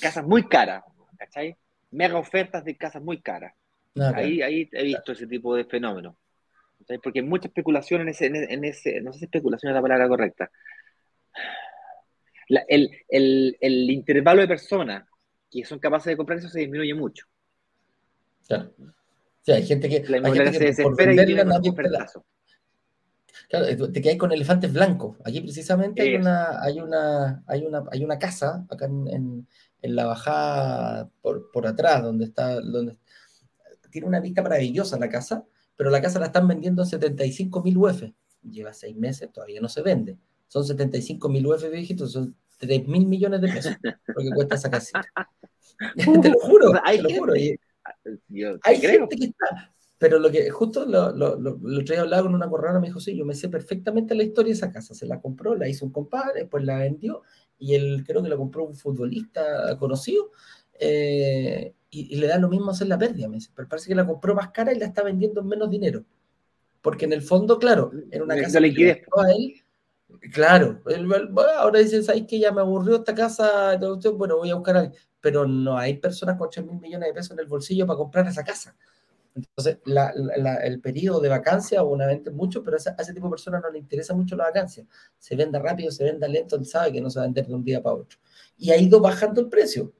[0.00, 0.84] casas muy caras,
[1.16, 1.56] ¿cachai?
[1.90, 3.52] Mega ofertas de casas muy caras.
[3.98, 5.64] Ah, ahí, ahí he visto ese tipo de
[7.02, 10.08] Porque hay mucha especulación en ese, en, ese, no sé si especulación es la palabra
[10.08, 10.50] correcta.
[12.68, 15.06] el, el, el, intervalo de personas
[15.50, 17.26] que son capaces de comprar eso se disminuye mucho.
[18.46, 18.72] Claro.
[18.78, 21.74] O hay gente que, la hay gente que se desespera y tiene un.
[23.48, 25.16] Claro, te quedas con elefantes blancos.
[25.24, 29.46] Aquí precisamente hay una, hay una, hay una, hay una casa acá en,
[29.80, 32.98] en, la bajada por, por, atrás, donde está, donde
[33.90, 35.44] tiene una vista maravillosa la casa,
[35.78, 38.02] pero la casa la están vendiendo en 75 mil UF.
[38.42, 40.18] Lleva seis meses, todavía no se vende.
[40.48, 44.70] Son 75 mil UF viejitos, son 3 mil millones de pesos lo que cuesta esa
[44.70, 45.08] casita.
[46.22, 47.32] te lo juro, te lo juro.
[47.34, 52.48] hay gente que está, pero lo que justo lo, lo, lo, lo hablaba con una
[52.48, 54.94] corrana, me dijo, sí, yo me sé perfectamente la historia de esa casa.
[54.94, 57.22] Se la compró, la hizo un compadre, después la vendió
[57.56, 60.32] y él creo que la compró un futbolista conocido
[60.80, 63.28] eh, y, le da lo mismo hacer la pérdida.
[63.28, 65.70] Me dice, pero parece que la compró más cara y la está vendiendo en menos
[65.70, 66.04] dinero.
[66.82, 69.54] Porque en el fondo, claro, era una casa que le a él.
[70.32, 70.80] Claro,
[71.58, 73.78] ahora dicen, ¿sabes que ya me aburrió esta casa?
[74.14, 75.00] Bueno, voy a buscar a alguien.
[75.20, 78.26] Pero no hay personas con 8 mil millones de pesos en el bolsillo para comprar
[78.26, 78.76] esa casa.
[79.34, 79.78] Entonces,
[80.64, 84.14] el periodo de vacancia, obviamente mucho, pero a ese, tipo de personas no le interesa
[84.14, 84.84] mucho la vacancia.
[85.18, 87.54] Se venda rápido, se venda lento, él sabe que no se va a vender de
[87.54, 88.18] un día para otro.
[88.56, 89.92] Y ha ido bajando el precio.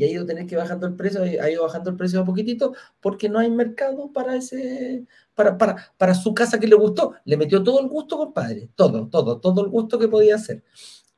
[0.00, 2.74] Y ha ido tener que bajando el precio, ha ido bajando el precio a poquitito,
[3.02, 7.12] porque no hay mercado para ese, para, para, para su casa que le gustó.
[7.26, 8.70] Le metió todo el gusto, compadre.
[8.74, 10.64] Todo, todo, todo el gusto que podía hacer.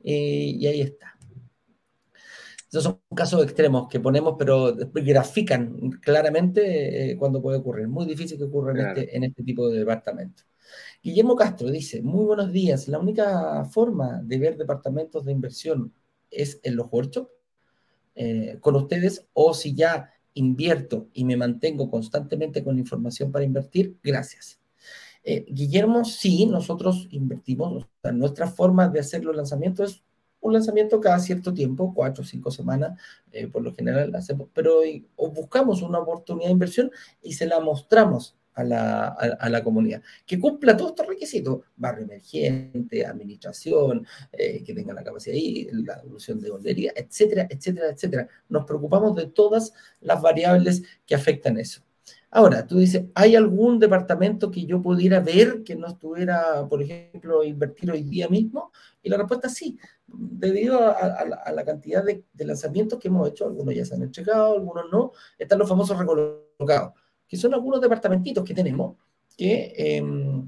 [0.01, 1.17] y ahí está.
[2.69, 7.87] Esos son casos extremos que ponemos, pero grafican claramente eh, cuando puede ocurrir.
[7.87, 10.43] Muy difícil que ocurra en, este, en este tipo de departamento.
[11.01, 15.93] Guillermo Castro dice, muy buenos días, la única forma de ver departamentos de inversión
[16.29, 17.31] es en los workshops
[18.15, 23.97] eh, con ustedes o si ya invierto y me mantengo constantemente con información para invertir,
[24.03, 24.59] gracias.
[25.23, 30.03] Eh, Guillermo, sí, nosotros invertimos, nuestra forma de hacer los lanzamientos es
[30.41, 32.99] un lanzamiento cada cierto tiempo, cuatro o cinco semanas,
[33.31, 34.81] eh, por lo general hacemos, pero
[35.15, 36.91] buscamos una oportunidad de inversión
[37.21, 42.05] y se la mostramos a la, a, la comunidad, que cumpla todos estos requisitos, barrio
[42.05, 48.27] emergente, administración, eh, que tenga la capacidad ahí, la evolución de bollería, etcétera, etcétera, etcétera.
[48.49, 51.81] Nos preocupamos de todas las variables que afectan eso.
[52.35, 57.43] Ahora, tú dices, ¿hay algún departamento que yo pudiera ver que no estuviera, por ejemplo,
[57.43, 58.71] invertir hoy día mismo?
[59.03, 59.77] Y la respuesta es sí,
[60.07, 64.85] debido a, la cantidad de, lanzamientos que hemos hecho, algunos ya se han entregado, algunos
[64.91, 66.93] no, están los famosos recolocados,
[67.33, 68.95] que son algunos departamentitos que tenemos
[69.35, 70.47] que em,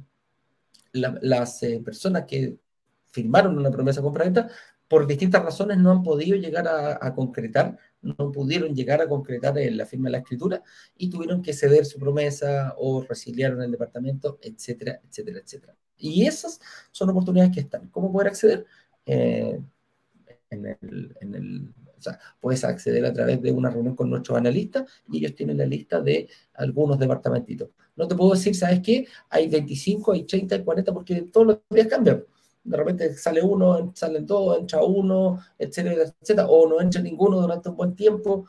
[0.93, 2.59] las eh, personas que
[3.07, 4.51] firmaron una promesa compra-venta
[4.87, 9.85] por distintas razones no han podido llegar a, concretar, no pudieron llegar a concretar la
[9.87, 10.61] firma de la escritura
[10.95, 15.75] y tuvieron que ceder su promesa o resiliaron el departamento, etcétera, etcétera, etcétera.
[15.97, 16.61] Y esas
[16.91, 17.89] son oportunidades que están.
[17.89, 18.63] ¿Cómo poder acceder?
[19.07, 19.59] Eh,
[20.51, 25.19] en el, o sea, puedes acceder a través de una reunión con nuestros analistas y
[25.19, 27.69] ellos tienen la lista de algunos departamentitos.
[27.95, 29.07] No te puedo decir, ¿sabes qué?
[29.29, 32.23] Hay 25, hay 30, hay 40, porque todos los días cambian
[32.65, 37.69] de repente sale uno, salen dos, entra uno, etcétera, etcétera, o no entra ninguno durante
[37.69, 38.47] un buen tiempo.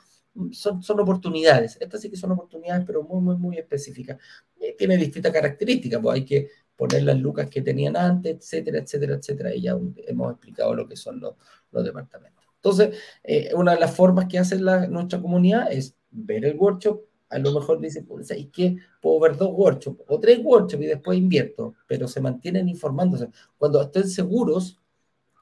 [0.52, 1.76] Son, son oportunidades.
[1.80, 4.18] Estas sí que son oportunidades, pero muy, muy, muy específicas.
[4.58, 9.14] Y tiene distintas características, pues hay que poner las lucas que tenían antes, etcétera, etcétera,
[9.16, 9.54] etcétera.
[9.54, 9.72] Y ya
[10.06, 11.34] hemos explicado lo que son los,
[11.70, 12.45] los departamentos.
[12.66, 17.00] Entonces, eh, una de las formas que hace la, nuestra comunidad es ver el workshop,
[17.28, 18.76] a lo mejor dice, pues, ¿y qué?
[19.00, 23.28] Puedo ver dos workshops o tres workshops y después invierto, pero se mantienen informándose.
[23.56, 24.80] Cuando estén seguros,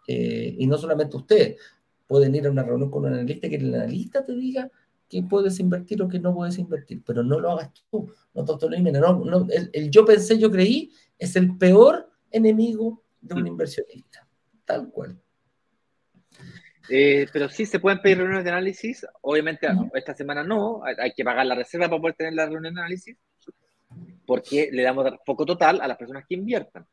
[0.07, 1.59] eh, y no solamente ustedes,
[2.07, 4.71] pueden ir a una reunión con un analista que el analista te diga
[5.09, 9.25] que puedes invertir o que no puedes invertir, pero no lo hagas tú, no no,
[9.25, 14.29] no, el, el yo pensé, yo creí, es el peor enemigo de un inversionista,
[14.67, 15.24] tal cual.
[16.89, 19.07] Eh, pero sí se pueden pedir reuniones de análisis.
[19.23, 22.81] Obviamente, esta semana no, hay, que pagar la reserva para poder tener la reunión de
[22.81, 23.17] análisis,
[24.27, 26.87] porque le damos foco total a las personas que inviertan.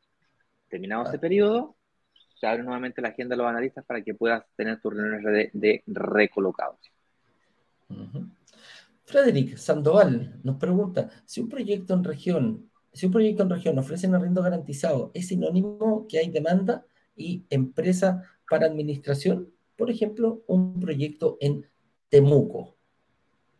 [0.68, 1.76] Terminado este periodo,
[2.40, 5.82] se abre nuevamente la agenda de los analistas para que puedas tener tus reuniones de,
[5.86, 6.80] recolocados.
[9.04, 14.08] Frederick Sandoval nos pregunta: si un proyecto en región, si un proyecto en región ofrece
[14.08, 19.52] un arriendo garantizado, ¿es sinónimo que hay demanda y empresa para administración?
[19.82, 21.66] Por ejemplo, un proyecto en
[22.08, 22.76] Temuco?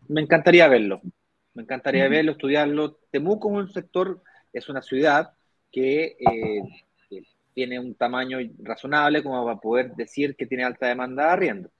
[0.06, 1.00] Me encantaría verlo.
[1.52, 3.00] Me encantaría verlo, estudiarlo.
[3.10, 5.32] Temuco es un sector, es una ciudad
[5.72, 6.62] que, eh,
[7.54, 11.70] tiene un tamaño razonable como para poder decir que tiene alta demanda de arriendo.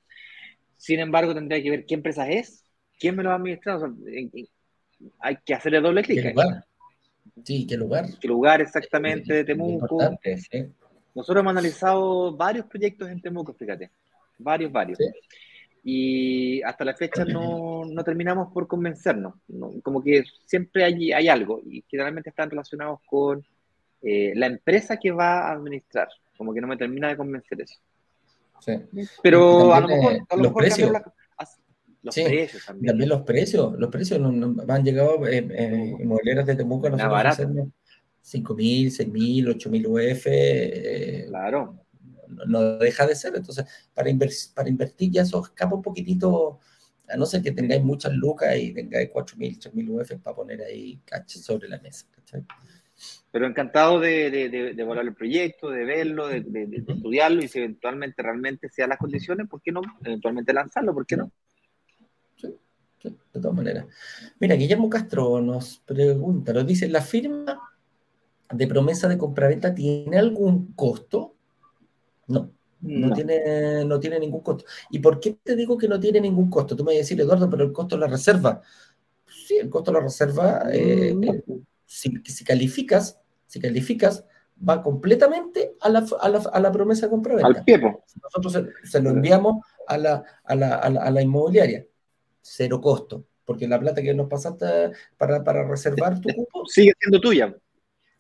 [0.77, 2.65] Sin embargo, tendría que ver qué empresa es,
[2.99, 3.79] quién me lo va a administrar.
[5.21, 6.21] hay que hacerle doble clic.
[6.21, 6.65] ¿Qué lugar?
[7.45, 8.07] Sí, ¿qué lugar?
[8.21, 10.01] ¿Qué lugar exactamente de Temuco?
[11.15, 13.93] Nosotros hemos analizado varios proyectos en Temuco, fíjate
[14.43, 14.99] varios, varios.
[15.85, 19.35] Y hasta la fecha no, no terminamos por convencernos.
[19.83, 23.45] Como que siempre hay, hay algo y generalmente están relacionados con
[24.01, 26.09] eh, la empresa que va a administrar.
[26.37, 27.81] Como que no me termina de convencer eso.
[28.61, 28.75] Sí.
[29.23, 30.93] Pero a lo mejor, los precios.
[32.03, 32.87] los precios también.
[32.87, 33.75] También los precios.
[33.77, 37.39] Los precios han llegado eh, eh, inmobiliarias de Temuco a nosotros
[38.25, 41.29] 5.000, 6.000, 8.000 UF.
[41.29, 41.83] Claro
[42.47, 43.35] no deja de ser.
[43.37, 43.65] Entonces,
[43.95, 44.11] para,
[44.55, 46.61] para invertir ya eso escapa un poquitito,
[47.09, 51.01] a no ser que tengáis muchas lucas y tengáis 4.000, 3.000 UF para poner ahí
[51.05, 52.07] caché sobre la mesa.
[53.31, 56.45] Pero encantado de, de, de, evaluar el proyecto, de verlo, de,
[56.87, 59.81] estudiarlo y si eventualmente realmente sean las condiciones, ¿por qué no?
[60.05, 61.33] Eventualmente lanzarlo, ¿por qué no?
[62.37, 62.55] Sí,
[63.01, 63.87] de todas maneras.
[64.39, 67.61] Mira, Guillermo Castro nos pregunta, nos dice, ¿la firma
[68.53, 71.35] de promesa de compraventa tiene algún costo?
[72.33, 74.65] No, no, Tiene, no tiene ningún costo.
[74.91, 76.75] ¿Y por qué te digo que no tiene ningún costo?
[76.75, 78.61] Tú me vas a decir, Eduardo, pero el costo de la reserva.
[79.47, 81.25] Sí, el costo de la reserva, eh, mm.
[81.25, 81.43] eh,
[81.87, 84.25] si, calificas, si calificas,
[84.69, 87.47] va completamente a la, a la, a la promesa de compra-venta.
[87.59, 88.05] Al piepo.
[88.23, 91.87] Nosotros se, lo enviamos a la, a la, a la, inmobiliaria.
[92.41, 93.25] Cero costo.
[93.45, 96.65] Porque la plata que nos pasaste para, para reservar tu cupo.
[96.67, 97.55] Sigue siendo tuya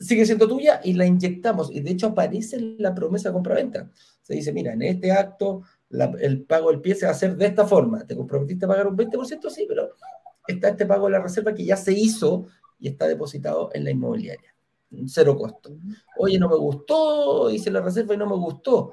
[0.03, 1.71] sigue siendo tuya y la inyectamos.
[1.71, 3.91] Y de hecho aparece la promesa de compraventa.
[4.21, 5.63] Se dice, mira, en este acto
[6.21, 8.07] el pago del pie se va a hacer de esta forma.
[8.07, 9.51] ¿Te comprometiste a pagar un 20%?
[9.51, 9.91] Sí, pero
[10.47, 12.47] está este pago de la reserva que ya se hizo
[12.79, 14.55] y está depositado en la inmobiliaria.
[15.07, 15.71] Cero costo.
[16.19, 18.93] Oye, no me gustó, hice la reserva y no me gustó.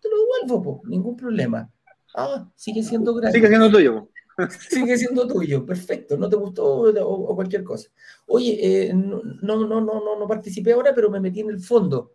[0.00, 1.70] Te lo devuelvo, ningún problema.
[2.14, 3.34] Ah, sigue siendo gratis.
[3.34, 4.08] Sigue siendo tuyo.
[4.68, 7.88] sigue siendo tuyo, perfecto, no te gustó o, cualquier cosa.
[8.26, 12.14] Oye, eh, no, no, no, no, no participé ahora, pero me metí en el fondo.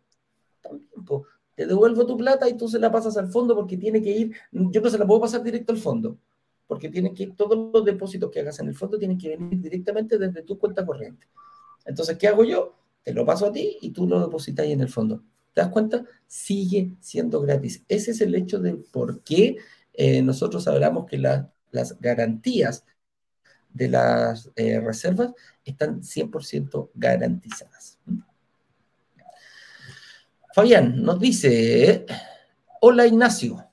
[0.61, 0.89] También,
[1.59, 4.31] te devuelvo tu plata y tú se la pasas al fondo porque tiene que ir,
[4.49, 6.17] yo no se la puedo pasar directo al fondo,
[6.67, 10.17] porque tiene que todos los depósitos que hagas en el fondo tienen que venir directamente
[10.17, 11.27] desde tu cuenta corriente.
[11.85, 12.75] Entonces, ¿qué hago yo?
[13.03, 15.21] Te lo paso a ti y tú lo depositas ahí en el fondo.
[15.53, 16.05] ¿Te das cuenta?
[16.27, 17.83] Sigue siendo gratis.
[17.89, 19.57] Ese es el hecho de por qué
[19.93, 22.83] eh, nosotros hablamos que la las garantías
[23.73, 27.99] de las eh, reservas están 100% garantizadas.
[30.53, 32.05] Fabián nos dice,
[32.81, 33.65] hola Ignacio,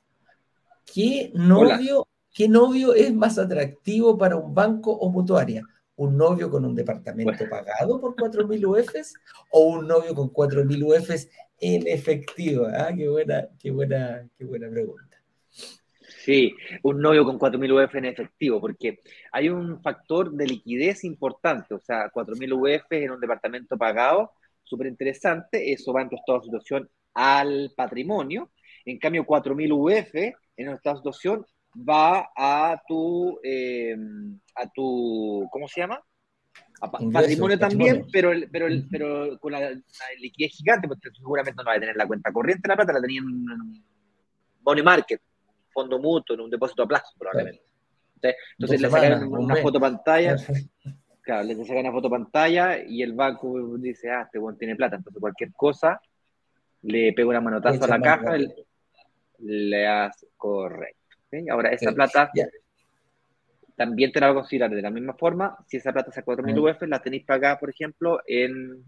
[0.84, 5.62] ¿qué novio, ¿qué novio es más atractivo para un banco o mutuaria?
[5.97, 9.14] ¿Un novio con un departamento pagado por 4.000 UFs
[9.51, 11.28] o un novio con 4.000 UFs
[11.59, 12.66] en efectivo?
[12.66, 15.05] Ah, qué buena, qué buena, qué buena pregunta.
[16.27, 18.99] Sí, un novio con 4.000 UF en efectivo, porque
[19.31, 24.33] hay un factor de liquidez importante, o sea, 4.000 UF en un departamento pagado,
[24.64, 28.51] súper interesante, eso va en tu estado de situación al patrimonio,
[28.85, 30.14] en cambio 4.000 UF
[30.57, 31.47] en un estado de situación
[31.89, 36.03] va a tu, em, a tu, ¿cómo se llama?
[37.12, 39.70] patrimonio también, pero, pero, pero con la,
[40.18, 43.20] liquidez gigante, porque seguramente no va a tener la cuenta corriente, la plata la tenía
[43.20, 43.47] en
[44.64, 45.20] money market,
[45.77, 47.62] fondo mutuo, en un depósito a plazo, probablemente.
[48.22, 50.37] Entonces, le sacan una foto pantalla,
[51.20, 54.97] claro, le sacan una foto pantalla y el banco dice, ah, este buen tiene plata,
[54.97, 56.01] entonces cualquier cosa,
[56.83, 58.37] le pega una manotazo a la caja,
[59.39, 60.97] le, hace correcto.
[61.51, 62.31] Ahora, esa plata
[63.77, 65.59] también te la va a considerar de la misma forma.
[65.66, 68.83] Si esa plata es a 4.000 UF, la tenéis pagada, por ejemplo, en,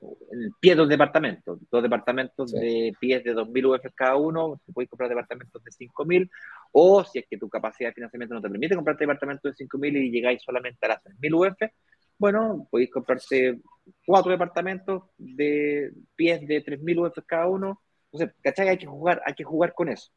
[0.00, 1.58] en pie de dos departamentos.
[1.70, 6.30] Dos departamentos de pies de 2.000 UF cada uno, te podéis comprar departamentos de 5.000,
[6.72, 9.96] o si es que tu capacidad de financiamiento no te permite comprar departamentos de 5.000
[10.04, 11.72] y llegáis solamente a las 3.000 UF,
[12.18, 13.60] bueno, podéis comprarse
[14.04, 17.80] cuatro departamentos de pies de 3.000 UF cada uno.
[18.10, 18.68] Entonces, ¿cachai?
[18.70, 20.10] Hay que jugar, hay que jugar con eso.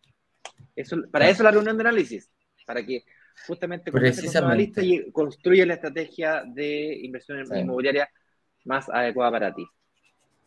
[0.75, 2.31] eso para eso la reunión de análisis,
[2.65, 3.03] para que
[3.45, 8.09] justamente con analista y construye la estrategia de inversión inmobiliaria
[8.65, 9.65] más adecuada para ti.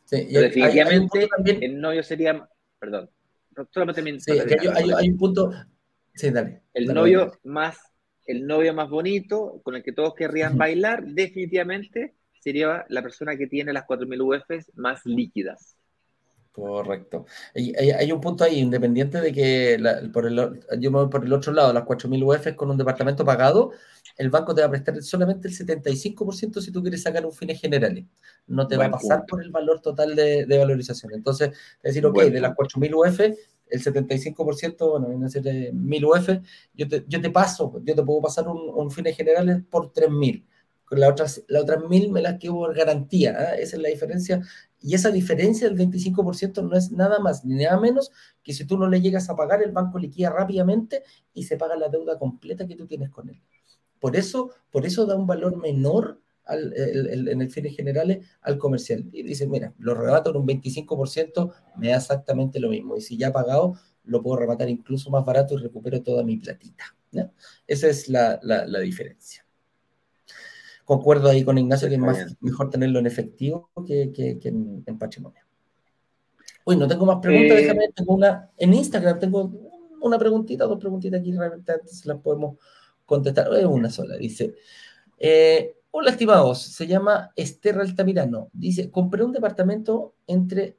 [0.04, 2.48] Sí, definitivamente el novio sería,
[2.78, 3.08] perdón,
[3.70, 5.52] solamente sí, hay, un punto,
[6.14, 6.62] sí, dale.
[6.74, 7.78] El novio más
[8.26, 13.46] el novio más bonito, con el que todos querrían bailar, definitivamente sería la persona que
[13.46, 15.76] tiene las 4.000 UFs más líquidas.
[16.54, 17.26] Correcto.
[17.52, 19.76] Hay, un punto ahí, independiente de que
[20.12, 20.36] por el,
[20.78, 23.72] yo me voy por el otro lado, las 4.000 UF con un departamento pagado,
[24.16, 27.60] el banco te va a prestar solamente el 75% si tú quieres sacar un fines
[27.60, 28.04] generales.
[28.46, 31.12] No te va a pasar por el valor total de, valorización.
[31.14, 36.04] Entonces, es decir, ok, de las 4.000 UF, el 75%, bueno, viene a ser 1.000
[36.04, 36.28] UF,
[36.72, 40.44] yo te, yo te paso, yo te puedo pasar un, un fines generales por 3.000
[40.90, 43.54] las otras, las mil me las quedo por garantía.
[43.54, 43.62] ¿eh?
[43.62, 44.42] Esa es la diferencia.
[44.80, 48.10] Y esa diferencia del 25% no es nada más ni nada menos
[48.42, 51.76] que si tú no le llegas a pagar, el banco liquida rápidamente y se paga
[51.76, 53.40] la deuda completa que tú tienes con él.
[53.98, 59.08] Por eso, por eso da un valor menor en el fines generales al comercial.
[59.10, 62.98] Y dice, mira, lo rebato en un 25%, me da exactamente lo mismo.
[62.98, 66.36] Y si ya ha pagado, lo puedo rematar incluso más barato y recupero toda mi
[66.36, 66.84] platita.
[67.66, 69.43] Esa es la, la, la diferencia
[70.84, 75.40] concuerdo ahí con Ignacio que es más, mejor tenerlo en efectivo que, que, en, patrimonio.
[76.64, 79.52] Uy, no tengo más preguntas, eh, déjame, tengo una, en Instagram tengo
[80.00, 82.56] una preguntita, dos preguntitas aquí, realmente antes las podemos
[83.06, 84.54] contestar, es una sola, dice,
[85.18, 90.78] eh, hola estimados, se llama Esther Altamirano, dice, compré un departamento entre,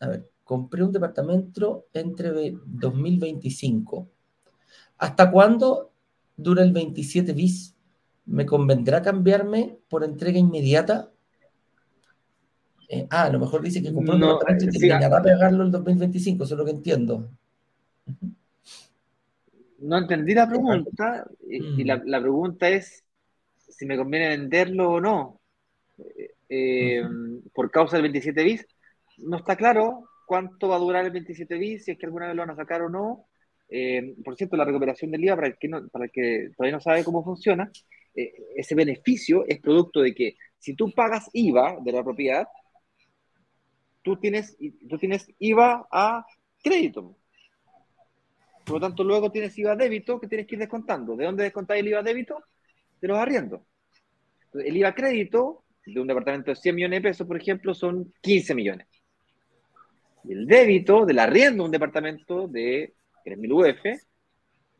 [0.00, 4.08] a ver, compré un departamento entre 2025,
[4.98, 5.92] ¿hasta cuándo
[6.36, 7.75] dura el 27 bis?
[8.26, 11.10] ¿Me convendrá cambiarme por entrega inmediata?
[12.88, 15.70] Eh, ah, a lo mejor dice que compró un no, y sí, a pegarlo el
[15.70, 17.28] 2025, eso es lo que entiendo.
[19.78, 22.22] No entendí la pregunta, y, la, mm.
[22.22, 23.04] pregunta es
[23.68, 25.40] si me conviene venderlo o no.
[26.48, 27.02] Eh,
[27.52, 28.66] por causa del 27 bis,
[29.18, 32.36] no está claro cuánto va a durar el 27 bis, si es que alguna vez
[32.36, 33.26] lo van a sacar o no.
[33.68, 36.80] Eh, por cierto, la recuperación del IVA, para el, que para el que todavía no
[36.80, 37.70] sabe cómo funciona,
[38.16, 42.48] eh, ese beneficio es producto de que si tú pagas IVA de la propiedad,
[44.02, 44.56] tú tienes,
[44.88, 46.26] tú tienes IVA a
[46.62, 47.16] crédito.
[48.64, 51.14] Por lo tanto, luego tienes IVA a débito que tienes que ir descontando.
[51.14, 52.42] ¿De dónde descontáis el IVA a débito?
[53.00, 53.60] De los arriendos.
[54.54, 58.12] el IVA a crédito de un departamento de 100 millones de pesos, por ejemplo, son
[58.22, 58.86] 15 millones.
[60.28, 62.94] El débito del arriendo de un departamento de
[63.24, 64.02] 3.000 UF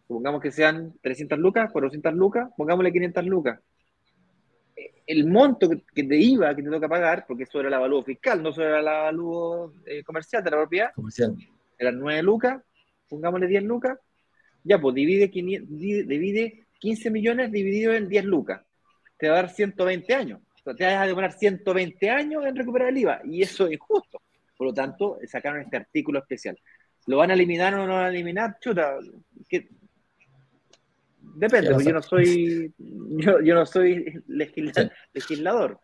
[0.06, 3.60] Supongamos que sean 300 lucas, 400 lucas, pongámosle 500 lucas.
[5.06, 8.42] El monto que de IVA que te toca pagar, porque eso era el avalúo fiscal,
[8.42, 11.34] no era el avalúo eh, comercial de la propiedad, comercial.
[11.78, 12.62] eran 9 lucas,
[13.08, 13.98] pongámosle 10 lucas,
[14.62, 18.62] ya pues divide, divide 15 millones dividido en 10 lucas.
[19.16, 20.40] Te va a dar 120 años.
[20.64, 24.20] Te vas a demorar 120 años en recuperar el IVA, y eso es injusto.
[24.56, 26.58] Por lo tanto, sacaron este artículo especial.
[27.06, 28.58] ¿Lo van a eliminar o no lo van a eliminar?
[28.60, 28.98] Chuta,
[29.48, 29.68] que
[31.36, 35.80] Depende, porque yo no soy, yo, no soy legislador.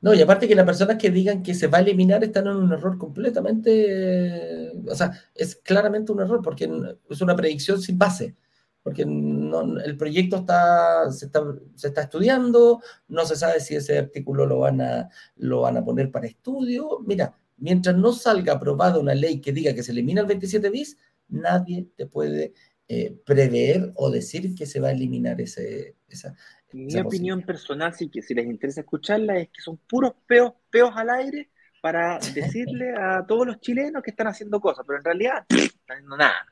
[0.00, 2.56] No, y aparte que las personas que digan que se va a eliminar están en
[2.56, 6.70] un error completamente, o sea, es claramente un error porque
[7.10, 8.36] es una predicción sin base,
[8.82, 14.80] porque el proyecto está se, está, estudiando, no se sabe si ese artículo lo van,
[14.80, 17.00] a, lo van a poner para estudio.
[17.04, 20.98] Mira, mientras no salga aprobada una ley que diga que se elimina el 27 bis,
[21.28, 22.52] nadie te puede
[22.88, 26.36] eh, prever o decir que se va a eliminar ese, esa.
[26.72, 30.92] Mi opinión personal, sí que si les interesa escucharla, es que son puros peos, peos
[30.94, 31.50] al aire
[31.80, 35.96] para decirle a todos los chilenos que están haciendo cosas, pero en realidad no están
[35.96, 36.46] haciendo nada.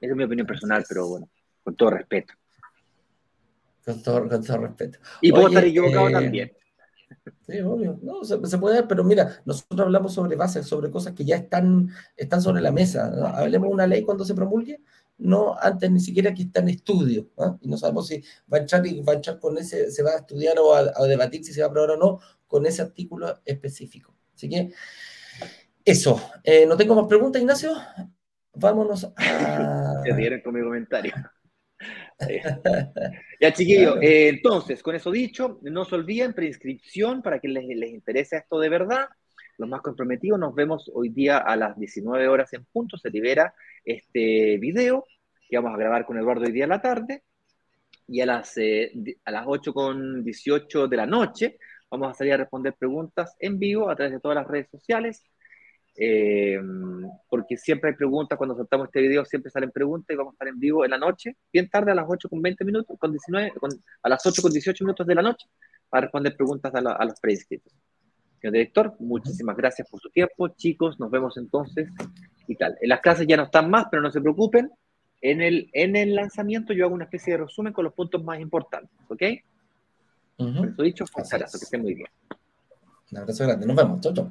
[0.00, 1.28] Esa es mi opinión personal, pero bueno,
[1.62, 2.34] con todo respeto.
[3.84, 4.98] Con todo, con todo respeto.
[5.20, 6.52] Y puedo estar equivocado eh, también.
[7.46, 7.98] Sí, obvio.
[8.02, 11.88] No, se, puede dar, pero mira, nosotros hablamos sobre bases, sobre cosas que ya están,
[12.16, 13.12] están sobre la mesa.
[13.36, 14.80] Hablemos de una ley cuando se promulgue
[15.18, 17.56] no antes ni siquiera que está en estudio, ¿ah?
[17.60, 18.22] y no sabemos si
[18.52, 21.06] va a entrar y va a entrar con ese, se va a estudiar o a,
[21.06, 24.14] debatir si se va a aprobar o no con ese artículo específico.
[24.34, 24.72] Así que
[25.84, 27.72] eso, eh, no tengo más preguntas, Ignacio.
[28.54, 30.02] Vámonos a.
[30.04, 31.14] Se dieron con mi comentario.
[33.40, 37.90] ya, chiquillos, eh, entonces, con eso dicho, no se olviden, preinscripción para que les, les
[37.90, 39.06] interese esto de verdad.
[39.58, 42.98] Los más comprometidos, nos vemos hoy día a las 19 horas en punto.
[42.98, 43.54] Se libera
[43.84, 45.06] este video
[45.48, 47.22] que vamos a grabar con Eduardo hoy día en la tarde.
[48.06, 48.92] Y a las, eh,
[49.24, 51.58] a las 8 con 18 de la noche
[51.90, 55.24] vamos a salir a responder preguntas en vivo a través de todas las redes sociales.
[55.98, 56.60] Eh,
[57.30, 60.48] porque siempre hay preguntas, cuando soltamos este video siempre salen preguntas y vamos a estar
[60.48, 63.52] en vivo en la noche, bien tarde a las 8 con 20 minutos, con 19,
[64.02, 65.48] a las 8 con 18 minutos de la noche,
[65.88, 67.72] para responder preguntas a, a los preinscritos.
[68.46, 70.46] Señor director, muchísimas gracias por su tiempo.
[70.46, 71.88] Chicos, nos vemos entonces
[72.46, 72.76] y tal.
[72.80, 74.70] En las clases ya no están más, pero no se preocupen.
[75.20, 78.38] En el, en el lanzamiento yo hago una especie de resumen con los puntos más
[78.38, 79.22] importantes, ¿ok?
[80.36, 82.08] Por eso dicho, un abrazo, que estén muy bien.
[83.10, 84.30] Un abrazo grande, nos vemos, chau, chau.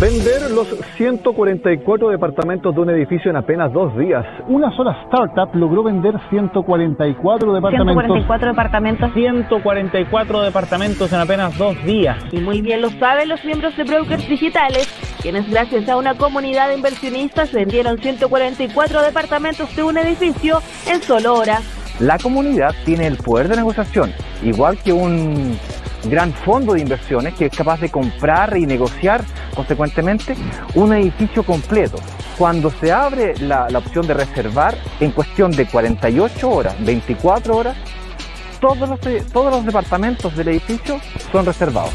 [0.00, 4.24] Vender los 144 departamentos de un edificio en apenas dos días.
[4.48, 7.94] Una sola startup logró vender 144 departamentos.
[7.94, 9.12] 144 departamentos.
[9.12, 12.18] 144 departamentos en apenas dos días.
[12.32, 14.88] Y muy bien lo saben los miembros de Brokers Digitales,
[15.20, 21.34] quienes gracias a una comunidad de inversionistas vendieron 144 departamentos de un edificio en solo
[21.34, 21.62] horas.
[22.00, 24.10] La comunidad tiene el poder de negociación,
[24.42, 25.56] igual que un
[26.04, 29.24] gran fondo de inversiones que es capaz de comprar y negociar
[29.54, 30.34] consecuentemente
[30.74, 31.98] un edificio completo.
[32.38, 37.76] Cuando se abre la, opción de reservar, en cuestión de 48 horas, 24 horas,
[38.60, 39.00] todos los,
[39.32, 41.00] todos los departamentos del edificio
[41.30, 41.92] son reservados.